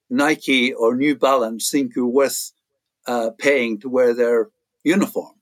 Nike 0.09 0.73
or 0.73 0.97
New 0.97 1.15
Balance 1.15 1.71
think 1.71 1.95
you're 1.95 2.07
worth 2.07 2.53
uh, 3.07 3.31
paying 3.39 3.79
to 3.81 3.89
wear 3.89 4.15
their 4.15 4.49
uniform. 4.83 5.37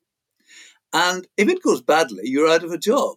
And 0.92 1.26
if 1.36 1.48
it 1.48 1.62
goes 1.62 1.80
badly, 1.80 2.24
you're 2.24 2.50
out 2.50 2.64
of 2.64 2.72
a 2.72 2.78
job. 2.78 3.16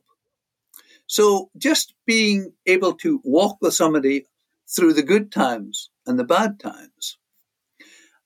So 1.12 1.50
just 1.58 1.93
being 2.06 2.54
able 2.65 2.93
to 3.00 3.19
walk 3.26 3.58
with 3.60 3.74
somebody 3.74 4.28
through 4.74 4.93
the 4.93 5.04
good 5.04 5.30
times 5.30 5.89
and 6.08 6.17
the 6.17 6.24
bad 6.24 6.58
times. 6.58 7.17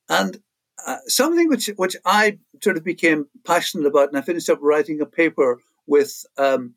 And 0.08 0.38
uh, 0.86 0.98
something 1.08 1.50
which, 1.50 1.66
which 1.78 1.96
I 2.06 2.38
sort 2.62 2.78
of 2.78 2.84
became 2.84 3.26
passionate 3.44 3.88
about, 3.88 4.10
and 4.10 4.20
I 4.20 4.22
finished 4.22 4.52
up 4.52 4.60
writing 4.62 5.02
a 5.02 5.08
paper 5.08 5.58
with 5.88 6.28
um, 6.38 6.76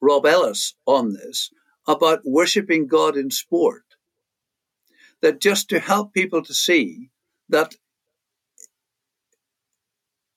Rob 0.00 0.26
Ellis 0.26 0.74
on 0.86 1.12
this 1.12 1.52
about 1.86 2.22
worshiping 2.24 2.88
God 2.88 3.16
in 3.16 3.30
sport. 3.30 3.84
That 5.22 5.40
just 5.40 5.68
to 5.68 5.78
help 5.78 6.12
people 6.12 6.42
to 6.42 6.52
see 6.52 7.10
that 7.48 7.76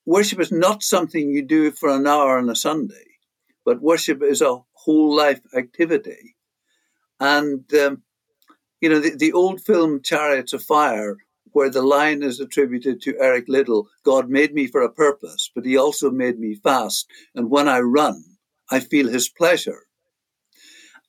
worship 0.06 0.40
is 0.40 0.52
not 0.52 0.84
something 0.84 1.32
you 1.32 1.42
do 1.42 1.72
for 1.72 1.90
an 1.90 2.06
hour 2.06 2.38
on 2.38 2.52
a 2.52 2.56
Sunday, 2.56 3.07
but 3.68 3.82
worship 3.82 4.24
is 4.24 4.42
a 4.42 4.60
whole 4.72 5.14
life 5.14 5.42
activity. 5.54 6.38
And, 7.20 7.66
um, 7.74 8.04
you 8.80 8.88
know, 8.88 9.02
the, 9.02 9.14
the 9.14 9.34
old 9.34 9.60
film 9.60 10.02
Chariots 10.02 10.54
of 10.54 10.64
Fire, 10.64 11.18
where 11.52 11.70
the 11.70 11.82
line 11.82 12.24
is 12.24 12.40
attributed 12.40 13.02
to 13.02 13.20
Eric 13.20 13.44
Liddell 13.50 13.90
God 14.06 14.30
made 14.30 14.54
me 14.54 14.68
for 14.68 14.82
a 14.82 14.90
purpose, 14.90 15.52
but 15.54 15.66
he 15.66 15.76
also 15.76 16.10
made 16.10 16.40
me 16.40 16.56
fast. 16.56 17.08
And 17.36 17.50
when 17.50 17.68
I 17.68 17.80
run, 17.80 18.24
I 18.72 18.80
feel 18.80 19.10
his 19.10 19.28
pleasure. 19.28 19.82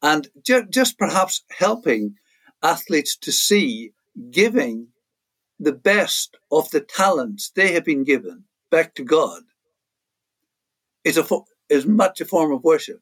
And 0.03 0.27
ju- 0.44 0.66
just 0.68 0.99
perhaps 0.99 1.44
helping 1.57 2.16
athletes 2.61 3.16
to 3.18 3.31
see 3.31 3.92
giving 4.33 4.88
the 5.61 5.75
best 5.92 6.37
of 6.51 6.68
the 6.73 6.81
talents 6.81 7.53
they 7.55 7.73
have 7.75 7.85
been 7.85 8.03
given 8.03 8.47
back 8.68 8.97
to 8.97 9.05
God 9.05 9.42
is 11.05 11.16
a 11.16 11.23
is 11.68 11.87
much 11.87 12.20
a 12.20 12.24
form 12.24 12.52
of 12.52 12.64
worship 12.64 13.00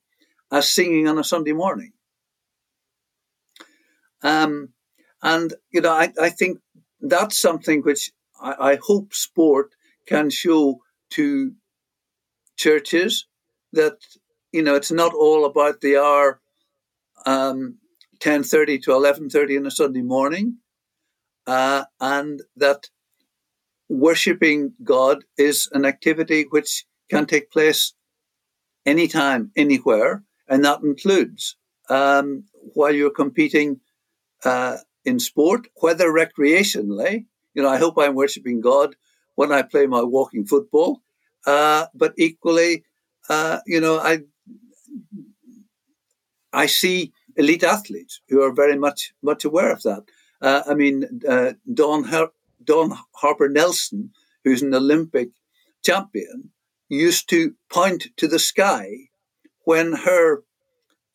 as 0.50 0.70
singing 0.70 1.08
on 1.08 1.18
a 1.18 1.24
Sunday 1.24 1.52
morning. 1.52 1.92
Um, 4.22 4.70
and 5.22 5.54
you 5.70 5.80
know, 5.80 5.92
I, 5.92 6.12
I 6.20 6.30
think 6.30 6.58
that's 7.00 7.40
something 7.40 7.82
which 7.82 8.12
I, 8.40 8.72
I 8.72 8.78
hope 8.82 9.14
sport 9.14 9.74
can 10.06 10.30
show 10.30 10.80
to 11.10 11.52
churches 12.56 13.26
that 13.72 13.98
you 14.52 14.62
know 14.62 14.74
it's 14.74 14.90
not 14.90 15.14
all 15.14 15.44
about 15.44 15.80
the 15.80 15.96
hour 15.98 16.40
um, 17.26 17.78
10.30 18.20 18.82
to 18.82 18.90
11.30 18.90 19.58
on 19.58 19.66
a 19.66 19.70
sunday 19.70 20.02
morning 20.02 20.56
uh, 21.46 21.84
and 22.00 22.42
that 22.56 22.88
worshipping 23.88 24.72
god 24.82 25.24
is 25.36 25.68
an 25.72 25.84
activity 25.84 26.46
which 26.50 26.86
can 27.10 27.26
take 27.26 27.50
place 27.50 27.92
anytime 28.86 29.50
anywhere 29.56 30.22
and 30.48 30.64
that 30.64 30.80
includes 30.82 31.56
um, 31.90 32.44
while 32.74 32.92
you're 32.92 33.10
competing 33.10 33.80
uh, 34.44 34.76
in 35.04 35.18
sport 35.18 35.68
whether 35.76 36.10
recreationally 36.10 37.26
you 37.54 37.62
know 37.62 37.68
i 37.68 37.78
hope 37.78 37.94
i'm 37.98 38.14
worshipping 38.14 38.60
god 38.60 38.96
when 39.34 39.52
i 39.52 39.62
play 39.62 39.86
my 39.86 40.02
walking 40.02 40.46
football 40.46 41.02
uh, 41.46 41.86
but 41.94 42.12
equally 42.16 42.84
uh, 43.28 43.58
you 43.66 43.80
know, 43.80 43.98
I 43.98 44.20
I 46.52 46.66
see 46.66 47.12
elite 47.36 47.64
athletes 47.64 48.20
who 48.28 48.42
are 48.42 48.52
very 48.52 48.76
much 48.78 49.12
much 49.22 49.44
aware 49.44 49.72
of 49.72 49.82
that. 49.82 50.04
Uh, 50.40 50.62
I 50.66 50.74
mean, 50.74 51.20
uh, 51.28 51.52
Dawn 51.72 52.04
Har- 52.04 52.32
Dawn 52.62 52.96
Harper 53.14 53.48
Nelson, 53.48 54.10
who's 54.44 54.62
an 54.62 54.74
Olympic 54.74 55.30
champion, 55.84 56.50
used 56.88 57.28
to 57.30 57.54
point 57.70 58.08
to 58.16 58.28
the 58.28 58.38
sky 58.38 59.08
when 59.64 59.92
her 59.92 60.42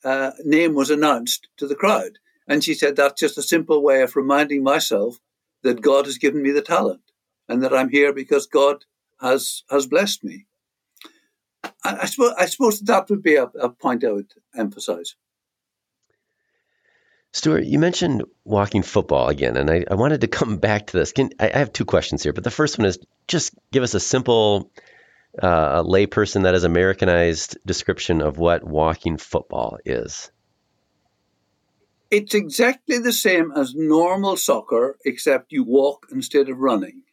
uh, 0.04 0.32
name 0.44 0.74
was 0.74 0.90
announced 0.90 1.48
to 1.58 1.68
the 1.68 1.76
crowd, 1.76 2.20
and 2.48 2.64
she 2.64 2.74
said 2.74 2.96
that's 2.96 3.20
just 3.20 3.38
a 3.38 3.44
simple 3.44 3.82
way 3.82 4.02
of 4.02 4.16
reminding 4.16 4.64
myself 4.64 5.20
that 5.64 5.82
God 5.82 6.06
has 6.06 6.18
given 6.18 6.42
me 6.42 6.52
the 6.52 6.62
talent 6.62 7.02
and 7.48 7.64
that 7.64 7.74
I'm 7.74 7.90
here 7.90 8.14
because 8.14 8.48
God 8.48 8.86
has 9.22 9.64
has 9.70 9.86
blessed 9.86 10.24
me. 10.24 10.48
I, 11.84 12.00
I, 12.02 12.06
suppose, 12.06 12.34
I 12.38 12.46
suppose 12.46 12.80
that 12.82 13.10
would 13.10 13.22
be 13.22 13.36
a, 13.36 13.44
a 13.44 13.70
point 13.70 14.04
I 14.04 14.12
would 14.12 14.34
emphasize. 14.56 15.16
Stuart, 17.34 17.64
you 17.64 17.80
mentioned 17.80 18.24
walking 18.44 18.84
football 18.84 19.30
again, 19.30 19.56
and 19.56 19.70
I, 19.70 19.86
I 19.90 19.96
wanted 19.96 20.22
to 20.22 20.28
come 20.28 20.58
back 20.70 20.88
to 20.88 20.98
this. 20.98 21.12
Can, 21.12 21.30
I, 21.40 21.52
I, 21.54 21.58
have 21.58 21.72
two 21.72 21.86
questions 21.86 22.24
here, 22.24 22.34
but 22.34 22.44
the 22.44 22.52
first 22.52 22.78
one 22.78 22.86
is 22.86 23.00
just 23.28 23.54
give 23.72 23.84
us 23.84 23.94
a 23.94 24.00
simple 24.00 24.72
uh, 25.40 25.84
layperson 25.84 26.44
that 26.44 26.56
is 26.56 26.64
Americanized 26.64 27.58
description 27.66 28.22
of 28.22 28.38
what 28.38 28.64
walking 28.64 29.18
football 29.18 29.78
is. 29.86 30.32
It's 32.10 32.34
exactly 32.34 32.98
the 32.98 33.14
same 33.14 33.54
as 33.56 33.74
normal 33.74 34.36
soccer, 34.36 34.98
except 35.06 35.54
you 35.54 35.64
walk 35.64 36.08
instead 36.12 36.50
of 36.50 36.60
running. 36.60 37.04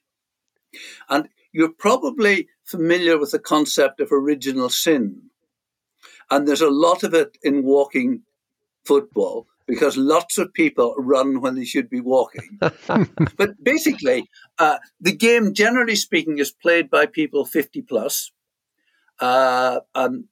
And 1.08 1.28
you're 1.52 1.72
probably 1.72 2.48
familiar 2.64 3.18
with 3.18 3.30
the 3.30 3.38
concept 3.38 4.00
of 4.00 4.10
original 4.10 4.68
sin. 4.68 5.30
And 6.30 6.46
there's 6.46 6.60
a 6.60 6.70
lot 6.70 7.04
of 7.04 7.14
it 7.14 7.38
in 7.42 7.62
walking 7.62 8.22
football 8.84 9.46
because 9.68 9.96
lots 9.96 10.38
of 10.38 10.52
people 10.54 10.94
run 10.98 11.40
when 11.40 11.54
they 11.54 11.64
should 11.64 11.88
be 11.88 12.00
walking. 12.00 12.58
but 12.60 13.62
basically, 13.62 14.28
uh, 14.58 14.78
the 15.00 15.14
game, 15.14 15.54
generally 15.54 15.94
speaking, 15.94 16.38
is 16.38 16.50
played 16.50 16.90
by 16.90 17.06
people 17.06 17.44
50 17.44 17.82
plus. 17.82 18.32
Uh, 19.20 19.80
um, 19.94 20.28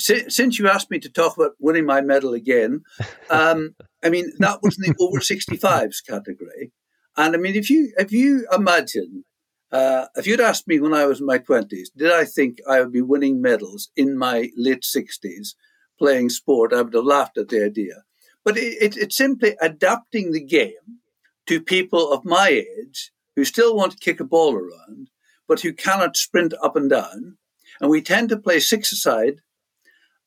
si- 0.00 0.28
since 0.30 0.58
you 0.58 0.68
asked 0.68 0.90
me 0.90 0.98
to 0.98 1.10
talk 1.10 1.36
about 1.36 1.52
winning 1.60 1.84
my 1.84 2.00
medal 2.00 2.32
again, 2.32 2.82
um, 3.30 3.76
I 4.02 4.08
mean, 4.08 4.32
that 4.38 4.60
was 4.62 4.78
in 4.78 4.90
the 4.90 4.96
over 4.98 5.20
65s 5.20 6.04
category. 6.04 6.72
And 7.16 7.34
I 7.34 7.38
mean, 7.38 7.56
if 7.56 7.68
you 7.68 7.92
if 7.98 8.12
you 8.12 8.46
imagine 8.52 9.24
uh, 9.70 10.06
if 10.16 10.26
you'd 10.26 10.40
asked 10.40 10.66
me 10.66 10.80
when 10.80 10.94
I 10.94 11.04
was 11.04 11.20
in 11.20 11.26
my 11.26 11.38
20s, 11.38 11.88
did 11.96 12.12
I 12.12 12.24
think 12.24 12.58
I 12.68 12.80
would 12.80 12.92
be 12.92 13.02
winning 13.02 13.42
medals 13.42 13.90
in 13.96 14.16
my 14.16 14.50
late 14.56 14.82
60s 14.82 15.54
playing 15.98 16.30
sport, 16.30 16.72
I 16.72 16.82
would 16.82 16.94
have 16.94 17.04
laughed 17.04 17.36
at 17.36 17.48
the 17.48 17.64
idea. 17.64 18.04
But 18.48 18.56
it, 18.56 18.80
it, 18.80 18.96
it's 18.96 19.14
simply 19.14 19.56
adapting 19.60 20.32
the 20.32 20.40
game 20.40 21.02
to 21.48 21.60
people 21.60 22.10
of 22.10 22.24
my 22.24 22.48
age 22.48 23.12
who 23.36 23.44
still 23.44 23.76
want 23.76 23.92
to 23.92 23.98
kick 23.98 24.20
a 24.20 24.24
ball 24.24 24.54
around, 24.54 25.10
but 25.46 25.60
who 25.60 25.74
cannot 25.74 26.16
sprint 26.16 26.54
up 26.62 26.74
and 26.74 26.88
down. 26.88 27.36
And 27.78 27.90
we 27.90 28.00
tend 28.00 28.30
to 28.30 28.38
play 28.38 28.58
six 28.58 28.90
aside 28.90 29.42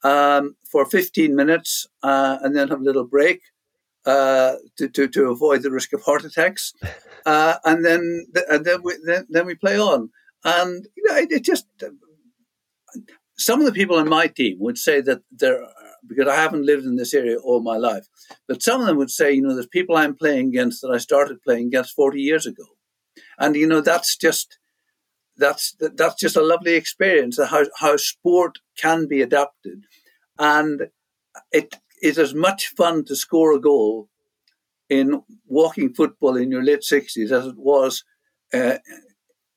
um, 0.04 0.56
for 0.72 0.86
15 0.86 1.36
minutes 1.36 1.88
uh, 2.04 2.38
and 2.44 2.56
then 2.56 2.68
have 2.68 2.82
a 2.82 2.84
little 2.84 3.08
break 3.08 3.42
uh, 4.06 4.58
to, 4.78 4.88
to, 4.90 5.08
to 5.08 5.32
avoid 5.32 5.64
the 5.64 5.72
risk 5.72 5.92
of 5.92 6.04
heart 6.04 6.24
attacks. 6.24 6.74
Uh, 7.24 7.58
and 7.66 7.86
then 7.86 8.26
and 8.50 8.66
then 8.66 8.82
we 8.82 8.96
then, 9.06 9.28
then 9.30 9.46
we 9.46 9.54
play 9.54 9.78
on. 9.80 10.10
And 10.44 10.88
you 10.98 11.04
know, 11.04 11.18
it, 11.18 11.32
it, 11.32 11.44
just 11.44 11.68
some 13.38 13.60
of 13.60 13.68
the 13.68 13.72
people 13.72 14.00
in 14.00 14.10
my 14.10 14.26
team 14.26 14.58
would 14.60 14.80
say 14.80 15.02
that 15.02 15.22
there 15.30 15.64
because 16.08 16.28
I 16.28 16.36
haven't 16.36 16.66
lived 16.66 16.86
in 16.86 16.96
this 16.96 17.14
area 17.14 17.38
all 17.38 17.62
my 17.62 17.78
life, 17.78 18.08
but 18.48 18.62
some 18.62 18.82
of 18.82 18.88
them 18.88 18.98
would 18.98 19.12
say, 19.12 19.32
you 19.34 19.42
know, 19.42 19.54
there's 19.54 19.68
people 19.68 19.96
I'm 19.96 20.16
playing 20.16 20.50
against 20.50 20.82
that 20.82 20.92
I 20.92 20.98
started 20.98 21.44
playing 21.44 21.68
against 21.68 21.96
40 21.96 22.22
years 22.22 22.46
ago, 22.46 22.66
and 23.38 23.56
you 23.56 23.68
know 23.68 23.82
that's 23.82 24.18
just 24.18 24.58
that's 25.38 25.76
that's 25.80 26.20
just 26.20 26.36
a 26.36 26.44
lovely 26.44 26.74
experience 26.74 27.40
how 27.42 27.66
how 27.80 27.98
sport 27.98 28.60
can 28.78 29.08
be 29.08 29.22
adapted, 29.22 29.86
and 30.38 30.88
it 31.52 31.76
is 32.02 32.18
as 32.18 32.34
much 32.34 32.68
fun 32.76 33.06
to 33.06 33.16
score 33.16 33.54
a 33.54 33.60
goal 33.60 34.10
in 34.90 35.24
walking 35.48 35.94
football 35.94 36.36
in 36.36 36.52
your 36.52 36.64
late 36.64 36.82
60s 36.82 37.32
as 37.32 37.46
it 37.46 37.58
was 37.58 38.04
uh, 38.54 38.78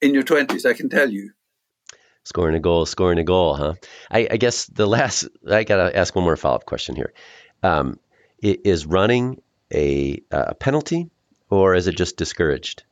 in 0.01 0.15
your 0.15 0.23
20s, 0.23 0.65
I 0.65 0.75
can 0.75 0.89
tell 0.89 1.11
you. 1.11 1.33
Scoring 2.25 2.55
a 2.55 2.61
goal, 2.61 2.87
scoring 2.87 3.19
a 3.19 3.25
goal, 3.25 3.55
huh? 3.55 3.75
I, 4.11 4.27
I 4.31 4.37
guess 4.37 4.67
the 4.67 4.87
last, 4.87 5.29
I 5.51 5.65
got 5.65 5.77
to 5.77 5.97
ask 5.97 6.15
one 6.15 6.25
more 6.25 6.37
follow 6.37 6.57
up 6.57 6.67
question 6.67 6.97
here. 6.97 7.13
Um, 7.63 7.99
is 8.41 8.87
running 8.87 9.41
a, 9.73 10.23
a 10.31 10.55
penalty 10.55 11.11
or 11.51 11.75
is 11.75 11.87
it 11.87 11.97
just 11.97 12.17
discouraged? 12.17 12.83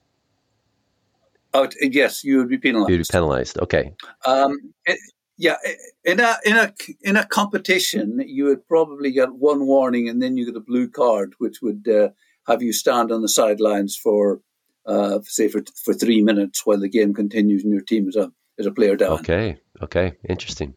Oh, 1.54 1.68
yes, 1.80 2.24
you 2.24 2.38
would 2.38 2.48
be 2.48 2.58
penalized. 2.58 2.90
You'd 2.90 2.98
be 2.98 3.04
penalized. 3.10 3.58
Okay. 3.58 3.94
Um, 4.24 4.72
it, 4.86 4.98
yeah, 5.36 5.56
in 6.04 6.20
a 6.20 6.36
in 6.44 6.56
a 6.56 6.72
in 7.02 7.16
a 7.16 7.26
competition, 7.26 8.22
you 8.24 8.44
would 8.44 8.66
probably 8.68 9.10
get 9.10 9.34
one 9.34 9.66
warning, 9.66 10.08
and 10.08 10.22
then 10.22 10.36
you 10.36 10.46
get 10.46 10.56
a 10.56 10.60
blue 10.60 10.88
card, 10.88 11.34
which 11.38 11.60
would 11.60 11.88
uh, 11.88 12.10
have 12.46 12.62
you 12.62 12.72
stand 12.72 13.10
on 13.10 13.22
the 13.22 13.28
sidelines 13.28 13.96
for, 13.96 14.40
uh, 14.86 15.18
say, 15.24 15.48
for 15.48 15.62
for 15.84 15.94
three 15.94 16.22
minutes 16.22 16.64
while 16.64 16.78
the 16.78 16.88
game 16.88 17.12
continues, 17.12 17.64
and 17.64 17.72
your 17.72 17.82
team 17.82 18.08
is 18.08 18.16
a 18.16 18.32
is 18.58 18.66
a 18.66 18.72
player 18.72 18.96
down. 18.96 19.12
Okay, 19.20 19.58
okay, 19.80 20.14
interesting. 20.28 20.76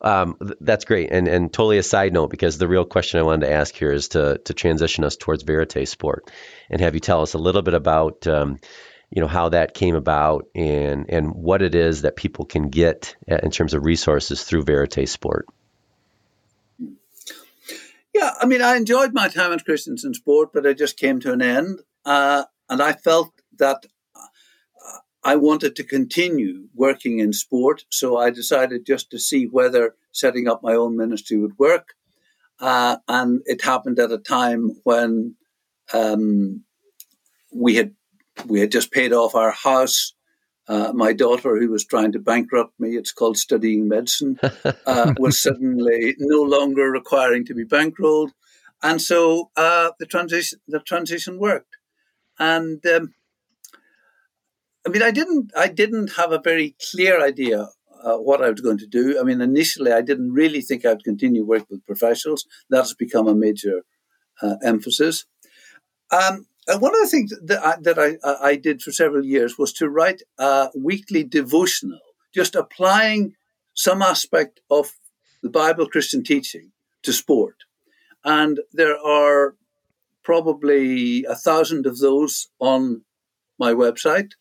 Um, 0.00 0.36
th- 0.40 0.58
that's 0.60 0.84
great, 0.84 1.10
and 1.10 1.26
and 1.28 1.52
totally 1.52 1.78
a 1.78 1.82
side 1.82 2.12
note 2.12 2.30
because 2.30 2.58
the 2.58 2.68
real 2.68 2.84
question 2.84 3.18
I 3.18 3.22
wanted 3.22 3.46
to 3.46 3.52
ask 3.52 3.74
here 3.74 3.92
is 3.92 4.08
to 4.08 4.38
to 4.44 4.54
transition 4.54 5.04
us 5.04 5.16
towards 5.16 5.42
Verite 5.42 5.88
Sport, 5.88 6.30
and 6.70 6.80
have 6.80 6.94
you 6.94 7.00
tell 7.00 7.22
us 7.22 7.34
a 7.34 7.38
little 7.38 7.62
bit 7.62 7.74
about. 7.74 8.26
Um, 8.26 8.58
you 9.08 9.22
know 9.22 9.28
how 9.28 9.50
that 9.50 9.72
came 9.72 9.94
about 9.94 10.48
and 10.52 11.08
and 11.08 11.32
what 11.32 11.62
it 11.62 11.76
is 11.76 12.02
that 12.02 12.16
people 12.16 12.44
can 12.44 12.70
get 12.70 13.14
uh, 13.30 13.38
in 13.40 13.52
terms 13.52 13.72
of 13.72 13.84
resources 13.84 14.42
through 14.42 14.64
Verite 14.64 15.08
Sport. 15.08 15.46
Yeah, 18.12 18.32
I 18.40 18.46
mean, 18.46 18.62
I 18.62 18.76
enjoyed 18.76 19.12
my 19.12 19.28
time 19.28 19.52
at 19.52 19.64
Christians 19.64 20.04
in 20.04 20.14
Sport, 20.14 20.50
but 20.52 20.66
it 20.66 20.78
just 20.78 20.96
came 20.96 21.20
to 21.20 21.32
an 21.32 21.42
end, 21.42 21.80
uh, 22.04 22.44
and 22.68 22.82
I 22.82 22.94
felt 22.94 23.30
that 23.58 23.86
I 25.26 25.34
wanted 25.34 25.74
to 25.74 25.82
continue 25.82 26.68
working 26.72 27.18
in 27.18 27.32
sport, 27.32 27.84
so 27.90 28.16
I 28.16 28.30
decided 28.30 28.86
just 28.86 29.10
to 29.10 29.18
see 29.18 29.46
whether 29.46 29.96
setting 30.12 30.46
up 30.46 30.62
my 30.62 30.74
own 30.74 30.96
ministry 30.96 31.36
would 31.36 31.58
work. 31.58 31.94
Uh, 32.60 32.98
and 33.08 33.42
it 33.44 33.60
happened 33.60 33.98
at 33.98 34.12
a 34.12 34.18
time 34.18 34.70
when 34.84 35.34
um, 35.92 36.62
we 37.52 37.74
had 37.74 37.92
we 38.46 38.60
had 38.60 38.70
just 38.70 38.92
paid 38.92 39.12
off 39.12 39.34
our 39.34 39.50
house. 39.50 40.14
Uh, 40.68 40.92
my 40.94 41.12
daughter, 41.12 41.58
who 41.58 41.70
was 41.70 41.84
trying 41.84 42.12
to 42.12 42.20
bankrupt 42.20 42.78
me, 42.78 42.90
it's 42.96 43.12
called 43.12 43.36
studying 43.36 43.88
medicine, 43.88 44.38
uh, 44.86 45.12
was 45.18 45.42
suddenly 45.42 46.14
no 46.20 46.42
longer 46.42 46.88
requiring 46.88 47.44
to 47.46 47.54
be 47.54 47.64
bankrolled, 47.64 48.30
and 48.80 49.02
so 49.02 49.50
uh, 49.56 49.90
the 49.98 50.06
transition 50.06 50.60
the 50.68 50.78
transition 50.78 51.40
worked. 51.40 51.74
And 52.38 52.84
um, 52.86 53.14
I 54.86 54.88
mean, 54.88 55.02
I 55.02 55.10
didn't 55.10 55.50
I 55.56 55.68
didn't 55.68 56.12
have 56.12 56.30
a 56.32 56.40
very 56.40 56.76
clear 56.90 57.20
idea 57.20 57.68
uh, 58.04 58.18
what 58.18 58.42
I 58.42 58.50
was 58.50 58.60
going 58.60 58.78
to 58.78 58.86
do. 58.86 59.18
I 59.20 59.24
mean, 59.24 59.40
initially, 59.40 59.92
I 59.92 60.00
didn't 60.00 60.32
really 60.32 60.60
think 60.60 60.84
I'd 60.84 61.02
continue 61.02 61.44
work 61.44 61.66
with 61.68 61.84
professionals. 61.86 62.46
That 62.70 62.78
has 62.78 62.94
become 62.94 63.26
a 63.26 63.34
major 63.34 63.82
uh, 64.40 64.56
emphasis. 64.62 65.26
Um, 66.12 66.46
and 66.68 66.80
one 66.80 66.94
of 66.94 67.00
the 67.00 67.08
things 67.08 67.32
that 67.44 67.64
I, 67.64 67.76
that 67.82 67.98
I, 67.98 68.50
I 68.50 68.56
did 68.56 68.80
for 68.80 68.92
several 68.92 69.24
years 69.24 69.58
was 69.58 69.72
to 69.74 69.88
write 69.88 70.22
a 70.38 70.68
weekly 70.76 71.24
devotional, 71.24 72.00
just 72.32 72.54
applying 72.54 73.34
some 73.74 74.02
aspect 74.02 74.60
of 74.70 74.92
the 75.42 75.50
Bible 75.50 75.88
Christian 75.88 76.22
teaching 76.22 76.70
to 77.02 77.12
sport. 77.12 77.56
And 78.24 78.60
there 78.72 78.96
are 78.98 79.54
probably 80.22 81.24
a 81.24 81.36
thousand 81.36 81.86
of 81.86 81.98
those 81.98 82.48
on 82.60 83.02
my 83.58 83.72
website. 83.72 84.32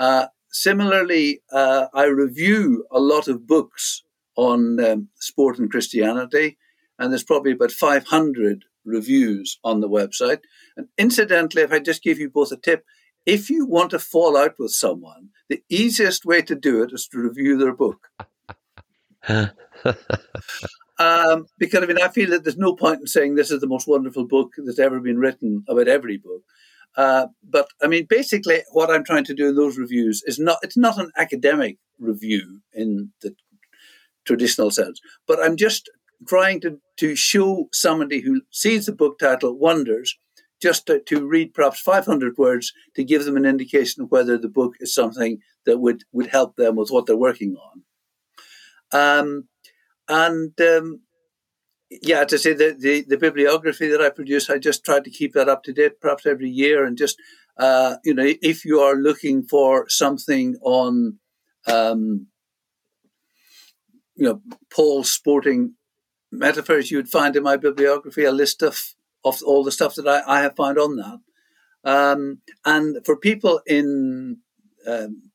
Uh, 0.00 0.26
similarly, 0.50 1.42
uh, 1.52 1.86
I 1.92 2.06
review 2.06 2.86
a 2.90 2.98
lot 2.98 3.28
of 3.28 3.46
books 3.46 4.02
on 4.34 4.82
um, 4.82 5.08
sport 5.16 5.58
and 5.58 5.70
Christianity, 5.70 6.56
and 6.98 7.12
there's 7.12 7.22
probably 7.22 7.52
about 7.52 7.70
500 7.70 8.64
reviews 8.86 9.58
on 9.62 9.80
the 9.80 9.88
website. 9.88 10.40
And 10.76 10.88
incidentally, 10.96 11.62
if 11.62 11.72
I 11.72 11.80
just 11.80 12.02
give 12.02 12.18
you 12.18 12.30
both 12.30 12.50
a 12.50 12.56
tip, 12.56 12.84
if 13.26 13.50
you 13.50 13.66
want 13.66 13.90
to 13.90 13.98
fall 13.98 14.38
out 14.38 14.54
with 14.58 14.70
someone, 14.70 15.28
the 15.50 15.62
easiest 15.68 16.24
way 16.24 16.40
to 16.42 16.54
do 16.54 16.82
it 16.82 16.92
is 16.92 17.06
to 17.08 17.18
review 17.18 17.58
their 17.58 17.74
book. 17.74 18.08
um, 20.98 21.46
because 21.58 21.82
I 21.82 21.86
mean, 21.86 22.00
I 22.02 22.08
feel 22.08 22.30
that 22.30 22.44
there's 22.44 22.56
no 22.56 22.74
point 22.74 23.00
in 23.00 23.06
saying 23.06 23.34
this 23.34 23.50
is 23.50 23.60
the 23.60 23.66
most 23.66 23.86
wonderful 23.86 24.26
book 24.26 24.54
that's 24.56 24.78
ever 24.78 24.98
been 24.98 25.18
written 25.18 25.62
about 25.68 25.88
every 25.88 26.16
book. 26.16 26.42
Uh, 26.96 27.26
but 27.48 27.68
I 27.82 27.86
mean, 27.86 28.06
basically, 28.08 28.62
what 28.72 28.90
I'm 28.90 29.04
trying 29.04 29.24
to 29.24 29.34
do 29.34 29.48
in 29.48 29.54
those 29.54 29.78
reviews 29.78 30.22
is 30.26 30.38
not, 30.38 30.58
it's 30.62 30.76
not 30.76 30.98
an 30.98 31.10
academic 31.16 31.78
review 31.98 32.60
in 32.72 33.10
the 33.22 33.34
traditional 34.24 34.70
sense, 34.70 35.00
but 35.26 35.40
I'm 35.40 35.56
just 35.56 35.88
trying 36.28 36.60
to, 36.60 36.78
to 36.98 37.16
show 37.16 37.68
somebody 37.72 38.20
who 38.20 38.42
sees 38.50 38.86
the 38.86 38.92
book 38.92 39.18
title 39.18 39.56
wonders 39.56 40.18
just 40.60 40.86
to, 40.86 41.00
to, 41.00 41.26
read 41.26 41.54
perhaps 41.54 41.80
500 41.80 42.36
words 42.36 42.72
to 42.94 43.02
give 43.02 43.24
them 43.24 43.36
an 43.36 43.46
indication 43.46 44.06
whether 44.10 44.36
the 44.36 44.48
book 44.48 44.74
is 44.80 44.94
something 44.94 45.38
that 45.64 45.78
would, 45.78 46.02
would 46.12 46.26
help 46.26 46.56
them 46.56 46.76
with 46.76 46.90
what 46.90 47.06
they're 47.06 47.16
working 47.16 47.56
on. 47.56 47.82
Um, 48.92 49.48
and 50.08 50.60
um, 50.60 51.00
yeah, 51.90 52.24
to 52.24 52.38
say 52.38 52.52
the, 52.52 52.76
the, 52.78 53.02
the, 53.02 53.16
bibliography 53.16 53.88
that 53.88 54.00
I 54.00 54.10
produce, 54.10 54.48
I 54.48 54.58
just 54.58 54.84
try 54.84 55.00
to 55.00 55.10
keep 55.10 55.32
that 55.32 55.48
up 55.48 55.64
to 55.64 55.72
date, 55.72 56.00
perhaps 56.00 56.24
every 56.24 56.48
year. 56.48 56.84
And 56.84 56.96
just, 56.96 57.20
uh, 57.56 57.96
you 58.04 58.14
know, 58.14 58.32
if 58.40 58.64
you 58.64 58.78
are 58.78 58.94
looking 58.94 59.42
for 59.42 59.88
something 59.88 60.56
on, 60.62 61.18
um, 61.66 62.28
you 64.14 64.24
know, 64.24 64.40
Paul's 64.72 65.10
sporting 65.10 65.74
metaphors, 66.30 66.90
you 66.90 66.98
would 66.98 67.08
find 67.08 67.34
in 67.34 67.42
my 67.42 67.56
bibliography 67.56 68.24
a 68.24 68.30
list 68.30 68.62
of, 68.62 68.78
of 69.24 69.42
all 69.44 69.64
the 69.64 69.72
stuff 69.72 69.96
that 69.96 70.06
I, 70.06 70.22
I 70.26 70.42
have 70.42 70.54
found 70.54 70.78
on 70.78 70.96
that. 70.96 71.18
Um, 71.82 72.42
and 72.64 73.04
for 73.04 73.16
people 73.16 73.62
in 73.66 74.38
um, 74.86 75.30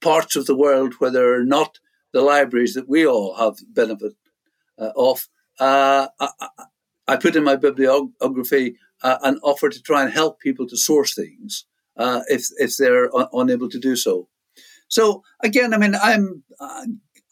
parts 0.00 0.34
of 0.34 0.46
the 0.46 0.56
world 0.56 0.94
where 0.94 1.10
there 1.10 1.34
are 1.34 1.44
not 1.44 1.78
the 2.12 2.22
libraries 2.22 2.74
that 2.74 2.88
we 2.88 3.06
all 3.06 3.36
have 3.36 3.58
benefit 3.72 4.14
uh, 4.76 4.90
of, 4.96 5.28
uh, 5.60 6.08
I, 6.18 6.28
I, 7.06 7.16
put 7.16 7.36
in 7.36 7.44
my 7.44 7.56
bibliography 7.56 8.76
uh, 9.02 9.18
an 9.22 9.38
offer 9.42 9.68
to 9.68 9.82
try 9.82 10.02
and 10.02 10.12
help 10.12 10.40
people 10.40 10.66
to 10.68 10.76
source 10.76 11.14
things 11.14 11.66
uh, 11.96 12.22
if 12.28 12.46
if 12.58 12.76
they're 12.76 13.14
un- 13.14 13.28
unable 13.32 13.68
to 13.68 13.78
do 13.78 13.94
so. 13.94 14.28
So 14.88 15.22
again, 15.42 15.74
I 15.74 15.78
mean, 15.78 15.94
I'm 15.94 16.42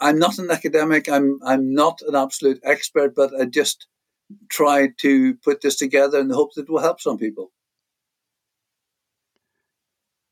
I'm 0.01 0.19
not 0.19 0.39
an 0.39 0.51
academic. 0.51 1.09
I'm 1.09 1.39
I'm 1.45 1.75
not 1.75 2.01
an 2.07 2.15
absolute 2.15 2.61
expert, 2.63 3.15
but 3.15 3.33
I 3.35 3.47
just 3.47 3.87
try 4.49 4.91
to 4.99 5.35
put 5.37 5.61
this 5.61 5.77
together 5.77 6.19
in 6.19 6.29
the 6.29 6.35
hope 6.35 6.55
that 6.55 6.63
it 6.63 6.71
will 6.71 6.81
help 6.81 7.01
some 7.01 7.19
people. 7.19 7.51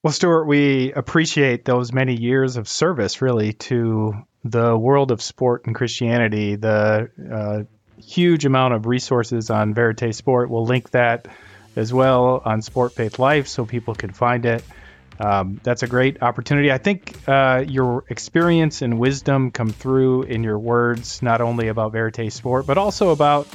Well, 0.02 0.12
Stuart, 0.12 0.46
we 0.46 0.92
appreciate 0.92 1.64
those 1.64 1.92
many 1.92 2.14
years 2.14 2.56
of 2.56 2.68
service, 2.68 3.20
really, 3.20 3.54
to 3.54 4.14
the 4.44 4.78
world 4.78 5.10
of 5.10 5.20
sport 5.20 5.66
and 5.66 5.74
Christianity. 5.74 6.54
The 6.54 7.10
uh, 7.32 7.75
huge 7.98 8.44
amount 8.44 8.74
of 8.74 8.86
resources 8.86 9.50
on 9.50 9.74
Verite 9.74 10.14
Sport. 10.14 10.50
We'll 10.50 10.66
link 10.66 10.90
that 10.90 11.28
as 11.76 11.92
well 11.92 12.42
on 12.44 12.62
Sport 12.62 12.92
Faith 12.92 13.18
Life 13.18 13.48
so 13.48 13.66
people 13.66 13.94
can 13.94 14.12
find 14.12 14.46
it. 14.46 14.64
Um, 15.18 15.60
that's 15.62 15.82
a 15.82 15.86
great 15.86 16.22
opportunity. 16.22 16.70
I 16.70 16.78
think 16.78 17.16
uh, 17.26 17.64
your 17.66 18.04
experience 18.08 18.82
and 18.82 18.98
wisdom 18.98 19.50
come 19.50 19.70
through 19.70 20.24
in 20.24 20.42
your 20.42 20.58
words, 20.58 21.22
not 21.22 21.40
only 21.40 21.68
about 21.68 21.92
Verite 21.92 22.30
Sport, 22.32 22.66
but 22.66 22.76
also 22.76 23.10
about 23.10 23.48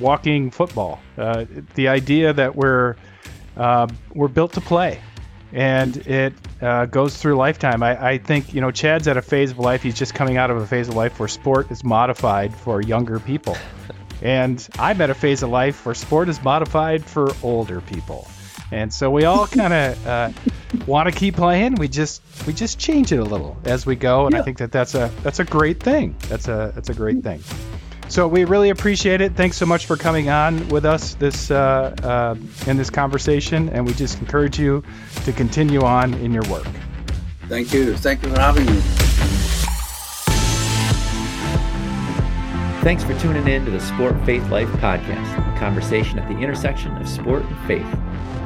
walking 0.00 0.50
football. 0.50 1.00
Uh, 1.16 1.44
the 1.74 1.88
idea 1.88 2.32
that 2.32 2.56
we're 2.56 2.96
uh, 3.56 3.86
we're 4.14 4.28
built 4.28 4.52
to 4.54 4.60
play, 4.60 5.00
and 5.52 5.96
it 6.06 6.32
uh, 6.60 6.86
goes 6.86 7.16
through 7.16 7.36
lifetime. 7.36 7.82
I, 7.82 8.10
I, 8.10 8.18
think 8.18 8.54
you 8.54 8.60
know 8.60 8.70
Chad's 8.70 9.08
at 9.08 9.16
a 9.16 9.22
phase 9.22 9.52
of 9.52 9.58
life. 9.58 9.82
He's 9.82 9.94
just 9.94 10.14
coming 10.14 10.36
out 10.36 10.50
of 10.50 10.56
a 10.56 10.66
phase 10.66 10.88
of 10.88 10.94
life 10.94 11.18
where 11.18 11.28
sport 11.28 11.70
is 11.70 11.84
modified 11.84 12.54
for 12.54 12.80
younger 12.82 13.20
people, 13.20 13.56
and 14.22 14.66
I'm 14.78 15.00
at 15.00 15.10
a 15.10 15.14
phase 15.14 15.42
of 15.42 15.50
life 15.50 15.84
where 15.86 15.94
sport 15.94 16.28
is 16.28 16.42
modified 16.42 17.04
for 17.04 17.28
older 17.42 17.80
people. 17.80 18.28
And 18.72 18.92
so 18.92 19.10
we 19.10 19.24
all 19.24 19.46
kind 19.46 19.72
of 19.72 20.06
uh, 20.06 20.30
want 20.86 21.12
to 21.12 21.16
keep 21.16 21.36
playing. 21.36 21.76
We 21.76 21.88
just 21.88 22.22
we 22.46 22.52
just 22.52 22.78
change 22.78 23.12
it 23.12 23.18
a 23.18 23.24
little 23.24 23.56
as 23.64 23.86
we 23.86 23.96
go, 23.96 24.26
and 24.26 24.34
yeah. 24.34 24.40
I 24.40 24.42
think 24.42 24.58
that 24.58 24.72
that's 24.72 24.94
a 24.94 25.10
that's 25.22 25.38
a 25.38 25.44
great 25.44 25.80
thing. 25.80 26.16
That's 26.28 26.48
a 26.48 26.72
that's 26.74 26.88
a 26.88 26.94
great 26.94 27.22
thing. 27.22 27.42
So 28.08 28.28
we 28.28 28.44
really 28.44 28.70
appreciate 28.70 29.20
it. 29.20 29.34
Thanks 29.34 29.56
so 29.56 29.66
much 29.66 29.86
for 29.86 29.96
coming 29.96 30.30
on 30.30 30.68
with 30.68 30.84
us 30.84 31.14
this 31.14 31.50
uh, 31.50 31.94
uh, 32.02 32.36
in 32.68 32.76
this 32.76 32.90
conversation, 32.90 33.68
and 33.70 33.86
we 33.86 33.92
just 33.94 34.18
encourage 34.20 34.58
you 34.58 34.82
to 35.24 35.32
continue 35.32 35.82
on 35.82 36.14
in 36.14 36.32
your 36.32 36.44
work. 36.44 36.66
Thank 37.48 37.72
you. 37.72 37.96
Thank 37.96 38.22
you 38.22 38.30
for 38.30 38.40
having 38.40 38.66
me. 38.66 38.80
Thanks 42.82 43.02
for 43.02 43.18
tuning 43.18 43.48
in 43.48 43.64
to 43.64 43.70
the 43.72 43.80
Sport 43.80 44.14
Faith 44.24 44.48
Life 44.48 44.68
podcast, 44.74 45.54
a 45.56 45.58
conversation 45.58 46.20
at 46.20 46.28
the 46.28 46.38
intersection 46.38 46.96
of 46.96 47.08
sport 47.08 47.42
and 47.42 47.66
faith. 47.66 47.86